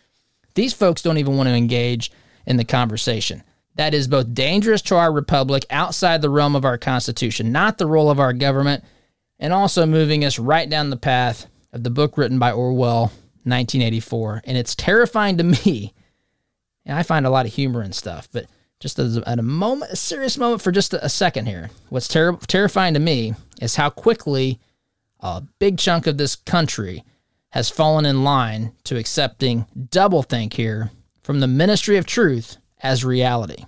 these 0.55 0.73
folks 0.73 1.03
don't 1.03 1.19
even 1.19 1.37
want 1.37 1.49
to 1.49 1.55
engage 1.55 2.13
in 2.47 2.57
the 2.57 2.65
conversation. 2.65 3.43
That 3.77 3.95
is 3.95 4.09
both 4.09 4.35
dangerous 4.35 4.83
to 4.83 4.97
our 4.97 5.13
republic 5.13 5.65
outside 5.71 6.21
the 6.21 6.31
realm 6.31 6.55
of 6.55 6.65
our 6.65 6.77
Constitution, 6.77 7.53
not 7.53 7.79
the 7.79 7.87
role 7.87 8.11
of 8.11 8.21
our 8.21 8.33
government, 8.33 8.85
and 9.39 9.53
also 9.53 9.87
moving 9.87 10.25
us 10.25 10.39
right 10.39 10.69
down 10.69 10.91
the 10.91 10.97
path 10.97 11.47
of 11.73 11.83
the 11.83 11.91
book 11.91 12.19
written 12.19 12.39
by 12.39 12.53
Orwell, 12.53 13.05
1984. 13.45 14.43
And 14.45 14.59
it's 14.59 14.75
terrifying 14.75 15.39
to 15.39 15.45
me. 15.65 15.95
And 16.85 16.99
I 16.99 17.03
find 17.03 17.27
a 17.27 17.31
lot 17.31 17.47
of 17.47 17.53
humor 17.55 17.81
and 17.81 17.95
stuff, 17.95 18.29
but 18.31 18.47
just 18.81 18.99
as 18.99 19.17
a, 19.17 19.29
at 19.29 19.39
a 19.39 19.43
moment, 19.43 19.93
a 19.93 19.97
serious 19.97 20.37
moment 20.37 20.61
for 20.61 20.73
just 20.73 20.93
a, 20.93 21.05
a 21.05 21.09
second 21.09 21.47
here. 21.47 21.71
What's 21.89 22.09
ter- 22.09 22.37
terrifying 22.49 22.95
to 22.95 23.01
me 23.01 23.35
is 23.61 23.77
how 23.77 23.89
quickly 23.89 24.61
a 25.23 25.43
big 25.59 25.79
chunk 25.79 26.07
of 26.07 26.19
this 26.19 26.37
country 26.37 27.05
has 27.51 27.71
fallen 27.71 28.05
in 28.05 28.25
line 28.25 28.73
to 28.85 28.99
accepting 28.99 29.67
doublethink 29.77 30.55
here 30.55 30.91
from 31.23 31.41
the 31.41 31.47
ministry 31.47 31.97
of 31.97 32.07
truth 32.07 32.57
as 32.83 33.05
reality. 33.05 33.65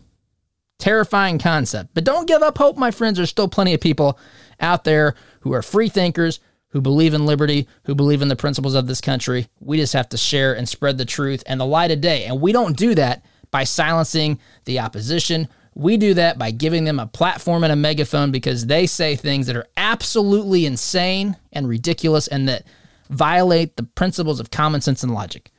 Terrifying 0.78 1.38
concept. 1.38 1.90
But 1.94 2.04
don't 2.04 2.26
give 2.26 2.42
up 2.42 2.58
hope, 2.58 2.76
my 2.76 2.90
friends. 2.90 3.16
There's 3.16 3.30
still 3.30 3.48
plenty 3.48 3.74
of 3.74 3.80
people 3.80 4.18
out 4.58 4.84
there 4.84 5.14
who 5.40 5.52
are 5.52 5.62
free 5.62 5.88
thinkers, 5.88 6.40
who 6.68 6.80
believe 6.80 7.14
in 7.14 7.26
liberty, 7.26 7.68
who 7.84 7.94
believe 7.94 8.22
in 8.22 8.28
the 8.28 8.36
principles 8.36 8.74
of 8.74 8.86
this 8.86 9.00
country. 9.00 9.46
We 9.60 9.76
just 9.76 9.92
have 9.92 10.08
to 10.08 10.16
share 10.16 10.54
and 10.54 10.68
spread 10.68 10.98
the 10.98 11.04
truth 11.04 11.44
and 11.46 11.60
the 11.60 11.66
light 11.66 11.92
of 11.92 12.00
day. 12.00 12.24
And 12.24 12.40
we 12.40 12.52
don't 12.52 12.76
do 12.76 12.94
that 12.96 13.24
by 13.52 13.62
silencing 13.62 14.40
the 14.64 14.80
opposition 14.80 15.48
We 15.76 15.96
do 15.96 16.14
that 16.14 16.38
by 16.38 16.52
giving 16.52 16.84
them 16.84 17.00
a 17.00 17.06
platform 17.06 17.64
and 17.64 17.72
a 17.72 17.76
megaphone 17.76 18.30
because 18.30 18.66
they 18.66 18.86
say 18.86 19.16
things 19.16 19.48
that 19.48 19.56
are 19.56 19.66
absolutely 19.76 20.66
insane 20.66 21.36
and 21.52 21.68
ridiculous 21.68 22.28
and 22.28 22.48
that 22.48 22.64
violate 23.10 23.76
the 23.76 23.82
principles 23.82 24.38
of 24.38 24.52
common 24.52 24.80
sense 24.80 25.02
and 25.02 25.12
logic. 25.12 25.50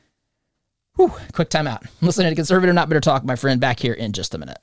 Whew, 0.94 1.12
quick 1.34 1.50
time 1.50 1.66
out. 1.66 1.84
Listening 2.00 2.30
to 2.30 2.34
Conservative 2.34 2.74
Not 2.74 2.88
Bitter 2.88 3.00
Talk, 3.00 3.24
my 3.24 3.36
friend, 3.36 3.60
back 3.60 3.78
here 3.78 3.92
in 3.92 4.12
just 4.12 4.34
a 4.34 4.38
minute. 4.38 4.56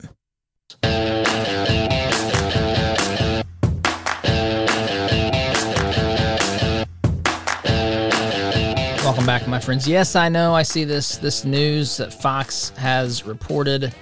Welcome 9.04 9.26
back, 9.26 9.46
my 9.46 9.60
friends. 9.60 9.86
Yes, 9.86 10.16
I 10.16 10.28
know. 10.28 10.52
I 10.52 10.64
see 10.64 10.82
this 10.82 11.18
this 11.18 11.44
news 11.44 11.98
that 11.98 12.12
Fox 12.12 12.70
has 12.70 13.24
reported. 13.24 13.94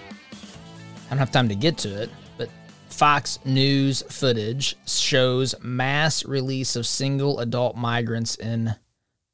I 1.13 1.15
don't 1.15 1.19
have 1.19 1.31
time 1.31 1.51
to 1.51 1.55
get 1.55 1.77
to 1.77 1.91
it, 2.01 2.09
but 2.39 2.49
Fox 2.89 3.39
News 3.45 4.03
footage 4.09 4.79
shows 4.87 5.55
mass 5.61 6.25
release 6.25 6.75
of 6.75 6.87
single 6.87 7.41
adult 7.41 7.77
migrants 7.77 8.35
in 8.37 8.75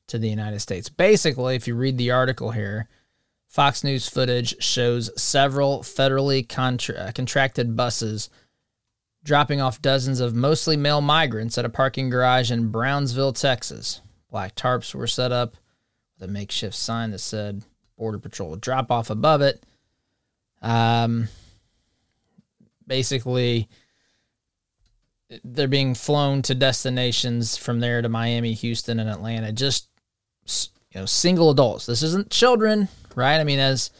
to 0.09 0.19
the 0.19 0.29
United 0.29 0.59
States. 0.59 0.89
Basically, 0.89 1.55
if 1.55 1.69
you 1.69 1.77
read 1.77 1.97
the 1.97 2.11
article 2.11 2.51
here, 2.51 2.89
Fox 3.47 3.85
News 3.85 4.09
footage 4.09 4.61
shows 4.61 5.09
several 5.23 5.83
federally 5.83 6.49
contra- 6.49 7.13
contracted 7.13 7.77
buses 7.77 8.29
dropping 9.23 9.61
off 9.61 9.81
dozens 9.81 10.19
of 10.19 10.35
mostly 10.35 10.77
male 10.77 11.01
migrants 11.01 11.59
at 11.59 11.65
a 11.65 11.69
parking 11.69 12.11
garage 12.11 12.51
in 12.51 12.73
Brownsville, 12.73 13.35
Texas. 13.35 14.01
Black 14.33 14.57
tarps 14.57 14.97
were 14.97 15.07
set 15.07 15.31
up 15.31 15.57
with 16.19 16.29
a 16.29 16.33
makeshift 16.33 16.75
sign 16.75 17.13
that 17.13 17.21
said 17.21 17.63
Border 17.97 18.19
Patrol 18.19 18.57
drop 18.57 18.91
off 18.91 19.11
above 19.11 19.43
it. 19.43 19.63
Um, 20.61 21.29
basically, 22.89 23.69
they're 25.45 25.69
being 25.69 25.95
flown 25.95 26.43
to 26.43 26.55
destinations 26.55 27.57
from 27.57 27.81
there 27.81 28.03
to 28.03 28.09
Miami, 28.09 28.55
Houston, 28.55 28.99
and 28.99 29.09
Atlanta. 29.09 29.53
Just 29.53 29.89
you 30.93 31.01
know, 31.01 31.07
single 31.07 31.51
adults. 31.51 31.87
This 31.87 32.03
isn't 32.03 32.31
children, 32.31 32.89
right? 33.15 33.39
I 33.39 33.45
mean, 33.45 33.59
as 33.59 33.91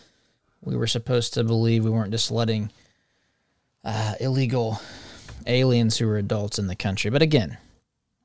we 0.63 0.77
were 0.77 0.87
supposed 0.87 1.35
to 1.35 1.45
believe, 1.45 1.85
we 1.85 1.91
weren't 1.91 2.11
just 2.11 2.31
letting 2.31 2.71
uh, 3.85 4.15
illegal 4.21 4.81
aliens 5.47 5.99
who 5.99 6.07
were 6.07 6.19
adults 6.19 6.59
in 6.59 6.67
the 6.67 6.77
country. 6.77 7.11
But 7.11 7.23
again, 7.23 7.59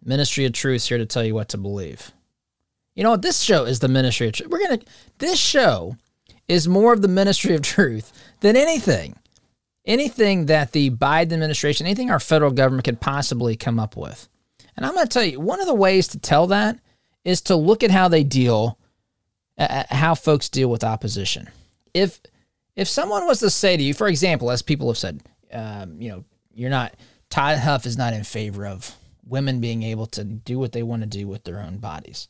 Ministry 0.03 0.45
of 0.45 0.53
Truth 0.53 0.87
here 0.87 0.97
to 0.97 1.05
tell 1.05 1.23
you 1.23 1.35
what 1.35 1.49
to 1.49 1.57
believe. 1.57 2.11
You 2.95 3.03
know 3.03 3.11
what? 3.11 3.21
This 3.21 3.41
show 3.41 3.65
is 3.65 3.79
the 3.79 3.87
Ministry 3.87 4.27
of 4.27 4.33
Truth. 4.33 4.49
We're 4.49 4.63
gonna. 4.63 4.81
This 5.17 5.39
show 5.39 5.97
is 6.47 6.67
more 6.67 6.93
of 6.93 7.01
the 7.01 7.07
Ministry 7.07 7.55
of 7.55 7.61
Truth 7.61 8.11
than 8.41 8.55
anything, 8.55 9.15
anything 9.85 10.45
that 10.47 10.71
the 10.71 10.89
Biden 10.91 11.33
administration, 11.33 11.85
anything 11.85 12.11
our 12.11 12.19
federal 12.19 12.51
government 12.51 12.85
could 12.85 13.01
possibly 13.01 13.55
come 13.55 13.79
up 13.79 13.97
with. 13.97 14.27
And 14.75 14.85
I'm 14.85 14.93
going 14.93 15.05
to 15.05 15.13
tell 15.13 15.23
you 15.23 15.39
one 15.39 15.61
of 15.61 15.67
the 15.67 15.73
ways 15.73 16.07
to 16.09 16.19
tell 16.19 16.47
that 16.47 16.79
is 17.23 17.41
to 17.41 17.55
look 17.55 17.83
at 17.83 17.91
how 17.91 18.07
they 18.07 18.23
deal, 18.23 18.77
uh, 19.57 19.83
how 19.89 20.15
folks 20.15 20.49
deal 20.49 20.69
with 20.69 20.83
opposition. 20.83 21.49
If 21.93 22.19
if 22.75 22.87
someone 22.87 23.27
was 23.27 23.39
to 23.39 23.51
say 23.51 23.77
to 23.77 23.83
you, 23.83 23.93
for 23.93 24.07
example, 24.07 24.49
as 24.49 24.63
people 24.63 24.87
have 24.87 24.97
said, 24.97 25.21
um, 25.51 26.01
you 26.01 26.09
know, 26.09 26.23
you're 26.53 26.71
not 26.71 26.95
Todd 27.29 27.57
Huff 27.59 27.85
is 27.85 27.97
not 27.97 28.13
in 28.13 28.23
favor 28.23 28.65
of 28.65 28.95
women 29.25 29.59
being 29.59 29.83
able 29.83 30.05
to 30.07 30.23
do 30.23 30.59
what 30.59 30.71
they 30.71 30.83
want 30.83 31.01
to 31.01 31.07
do 31.07 31.27
with 31.27 31.43
their 31.43 31.59
own 31.59 31.77
bodies, 31.77 32.27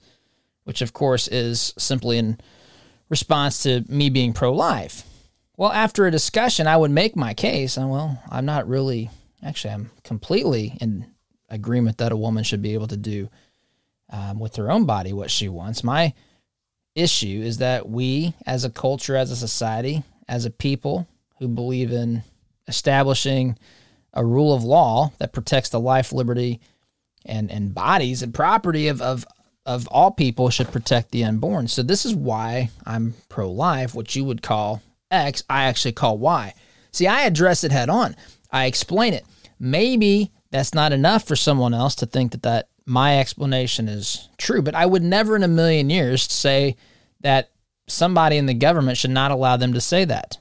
which 0.63 0.81
of 0.81 0.93
course 0.93 1.27
is 1.27 1.73
simply 1.77 2.17
in 2.17 2.39
response 3.09 3.63
to 3.63 3.83
me 3.87 4.09
being 4.09 4.33
pro 4.33 4.53
life. 4.53 5.03
Well, 5.55 5.71
after 5.71 6.05
a 6.05 6.11
discussion, 6.11 6.65
I 6.65 6.77
would 6.77 6.91
make 6.91 7.15
my 7.15 7.33
case, 7.33 7.77
and 7.77 7.89
well, 7.89 8.21
I'm 8.29 8.45
not 8.45 8.67
really, 8.67 9.11
actually, 9.43 9.73
I'm 9.73 9.91
completely 10.03 10.77
in 10.81 11.05
agreement 11.47 11.99
that 11.99 12.11
a 12.11 12.17
woman 12.17 12.43
should 12.43 12.61
be 12.61 12.73
able 12.73 12.87
to 12.87 12.97
do 12.97 13.29
um, 14.09 14.39
with 14.39 14.55
her 14.55 14.71
own 14.71 14.85
body 14.85 15.13
what 15.13 15.29
she 15.29 15.49
wants. 15.49 15.83
My 15.83 16.13
issue 16.95 17.41
is 17.43 17.57
that 17.59 17.87
we, 17.87 18.33
as 18.47 18.65
a 18.65 18.69
culture, 18.69 19.15
as 19.15 19.29
a 19.29 19.35
society, 19.35 20.03
as 20.27 20.45
a 20.45 20.49
people 20.49 21.07
who 21.37 21.47
believe 21.47 21.91
in 21.91 22.23
establishing 22.67 23.57
a 24.13 24.25
rule 24.25 24.53
of 24.53 24.63
law 24.63 25.11
that 25.19 25.33
protects 25.33 25.69
the 25.69 25.79
life, 25.79 26.13
liberty, 26.13 26.61
and 27.25 27.49
and 27.51 27.73
bodies 27.73 28.21
and 28.21 28.33
property 28.33 28.87
of 28.87 29.01
of 29.01 29.25
of 29.65 29.87
all 29.87 30.11
people 30.11 30.49
should 30.49 30.71
protect 30.71 31.11
the 31.11 31.23
unborn. 31.23 31.67
So 31.67 31.83
this 31.83 32.05
is 32.05 32.13
why 32.13 32.69
I'm 32.85 33.13
pro 33.29 33.49
life, 33.49 33.95
what 33.95 34.15
you 34.15 34.25
would 34.25 34.41
call 34.41 34.81
X, 35.13 35.43
I 35.49 35.65
actually 35.65 35.93
call 35.93 36.17
Y. 36.17 36.53
See, 36.91 37.07
I 37.07 37.21
address 37.21 37.63
it 37.63 37.71
head 37.71 37.89
on. 37.89 38.15
I 38.51 38.65
explain 38.65 39.13
it. 39.13 39.25
Maybe 39.59 40.31
that's 40.51 40.73
not 40.73 40.91
enough 40.91 41.27
for 41.27 41.35
someone 41.35 41.73
else 41.73 41.95
to 41.95 42.05
think 42.05 42.31
that 42.31 42.43
that 42.43 42.69
my 42.85 43.19
explanation 43.19 43.87
is 43.87 44.29
true, 44.37 44.61
but 44.61 44.75
I 44.75 44.85
would 44.85 45.03
never 45.03 45.35
in 45.35 45.43
a 45.43 45.47
million 45.47 45.89
years 45.89 46.23
say 46.31 46.75
that 47.21 47.51
somebody 47.87 48.37
in 48.37 48.45
the 48.45 48.53
government 48.53 48.97
should 48.97 49.11
not 49.11 49.31
allow 49.31 49.57
them 49.57 49.73
to 49.73 49.81
say 49.81 50.05
that. 50.05 50.37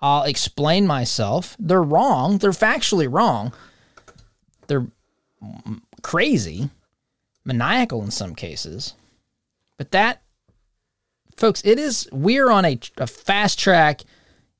I'll 0.00 0.24
explain 0.24 0.86
myself. 0.86 1.56
They're 1.58 1.82
wrong. 1.82 2.38
They're 2.38 2.50
factually 2.50 3.12
wrong. 3.12 3.52
They're 4.66 4.86
crazy, 6.02 6.70
maniacal 7.44 8.02
in 8.02 8.10
some 8.10 8.34
cases. 8.34 8.94
But 9.76 9.92
that, 9.92 10.22
folks, 11.38 11.62
it 11.64 11.78
is, 11.78 12.08
we're 12.12 12.50
on 12.50 12.64
a, 12.64 12.78
a 12.96 13.06
fast 13.06 13.58
track 13.58 14.02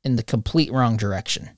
in 0.04 0.16
the 0.16 0.22
complete 0.22 0.72
wrong 0.72 0.96
direction. 0.96 1.50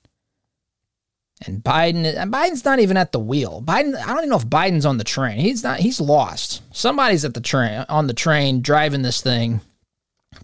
And 1.47 1.65
Biden, 1.65 2.05
and 2.05 2.33
Biden's 2.33 2.65
not 2.65 2.81
even 2.81 2.99
at 2.99 3.13
the 3.13 3.19
wheel. 3.19 3.63
Biden, 3.63 3.97
I 3.97 4.09
don't 4.09 4.19
even 4.19 4.29
know 4.29 4.37
if 4.37 4.47
Biden's 4.47 4.85
on 4.85 4.99
the 4.99 5.05
train. 5.05 5.39
He's 5.39 5.65
not. 5.65 5.81
He's 5.81 6.01
lost. 6.01 6.63
Somebody's 6.75 7.25
at 7.25 7.33
the 7.33 7.41
train, 7.41 7.87
on 7.89 8.07
the 8.07 8.15
train, 8.15 8.61
driving 8.61 9.01
this 9.03 9.23
thing. 9.23 9.63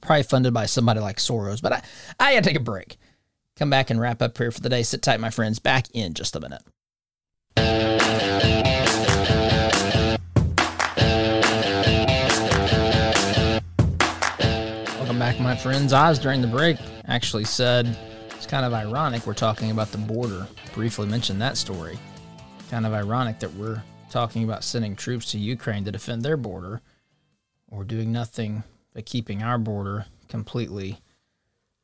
Probably 0.01 0.22
funded 0.22 0.55
by 0.55 0.66
somebody 0.66 1.01
like 1.01 1.18
Soros. 1.18 1.61
But 1.61 1.72
I, 1.74 1.83
I 2.18 2.35
got 2.35 2.45
to 2.45 2.49
take 2.49 2.57
a 2.57 2.62
break. 2.62 2.97
Come 3.57 3.68
back 3.68 3.91
and 3.91 4.01
wrap 4.01 4.22
up 4.22 4.39
here 4.39 4.51
for 4.51 4.61
the 4.61 4.70
day. 4.70 4.83
Sit 4.83 5.03
tight, 5.03 5.20
my 5.20 5.31
friends. 5.31 5.59
Back 5.59 5.87
in 5.93 6.14
just 6.14 6.35
a 6.35 6.41
minute. 6.41 7.95
My 15.47 15.55
friends. 15.55 15.92
Oz 15.92 16.18
during 16.18 16.40
the 16.42 16.49
break 16.49 16.76
actually 17.07 17.44
said 17.44 17.97
it's 18.34 18.47
kind 18.47 18.66
of 18.66 18.72
ironic 18.72 19.28
we're 19.28 19.32
talking 19.32 19.70
about 19.70 19.92
the 19.92 19.99
border. 19.99 20.44
Briefly 20.74 21.07
mentioned 21.07 21.40
that 21.40 21.57
story. 21.57 22.01
Kind 22.68 22.84
of 22.84 22.92
ironic 22.92 23.38
that 23.38 23.55
we're 23.55 23.80
talking 24.11 24.42
about 24.42 24.64
sending 24.64 24.97
troops 24.97 25.30
to 25.30 25.38
Ukraine 25.38 25.84
to 25.84 25.92
defend 25.92 26.24
their 26.24 26.36
border 26.36 26.80
or 27.68 27.84
doing 27.84 28.11
nothing 28.11 28.64
but 28.92 29.07
keeping 29.07 29.40
our 29.40 29.57
border 29.57 30.07
completely 30.28 30.99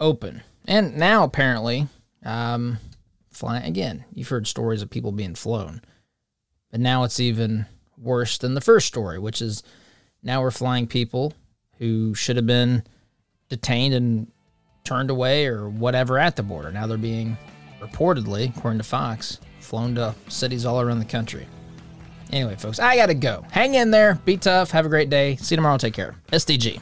open. 0.00 0.42
And 0.66 0.96
now, 0.96 1.22
apparently, 1.22 1.86
um, 2.24 2.78
flying 3.30 3.62
again. 3.62 4.04
You've 4.12 4.28
heard 4.28 4.48
stories 4.48 4.82
of 4.82 4.90
people 4.90 5.12
being 5.12 5.36
flown, 5.36 5.82
but 6.72 6.80
now 6.80 7.04
it's 7.04 7.20
even 7.20 7.66
worse 7.96 8.38
than 8.38 8.54
the 8.54 8.60
first 8.60 8.88
story, 8.88 9.20
which 9.20 9.40
is 9.40 9.62
now 10.20 10.42
we're 10.42 10.50
flying 10.50 10.88
people 10.88 11.32
who 11.78 12.12
should 12.16 12.34
have 12.34 12.46
been 12.46 12.82
detained 13.52 13.92
and 13.92 14.26
turned 14.82 15.10
away 15.10 15.46
or 15.46 15.68
whatever 15.68 16.18
at 16.18 16.36
the 16.36 16.42
border. 16.42 16.72
Now 16.72 16.86
they're 16.86 16.96
being 16.96 17.36
reportedly, 17.80 18.56
according 18.56 18.78
to 18.78 18.84
Fox, 18.84 19.38
flown 19.60 19.94
to 19.96 20.14
cities 20.28 20.64
all 20.64 20.80
around 20.80 21.00
the 21.00 21.04
country. 21.04 21.46
Anyway, 22.32 22.56
folks, 22.56 22.78
I 22.78 22.96
gotta 22.96 23.12
go. 23.12 23.44
Hang 23.50 23.74
in 23.74 23.90
there, 23.90 24.14
be 24.24 24.38
tough, 24.38 24.70
have 24.70 24.86
a 24.86 24.88
great 24.88 25.10
day. 25.10 25.36
See 25.36 25.54
you 25.54 25.58
tomorrow. 25.58 25.76
Take 25.76 25.92
care. 25.92 26.16
SDG. 26.32 26.80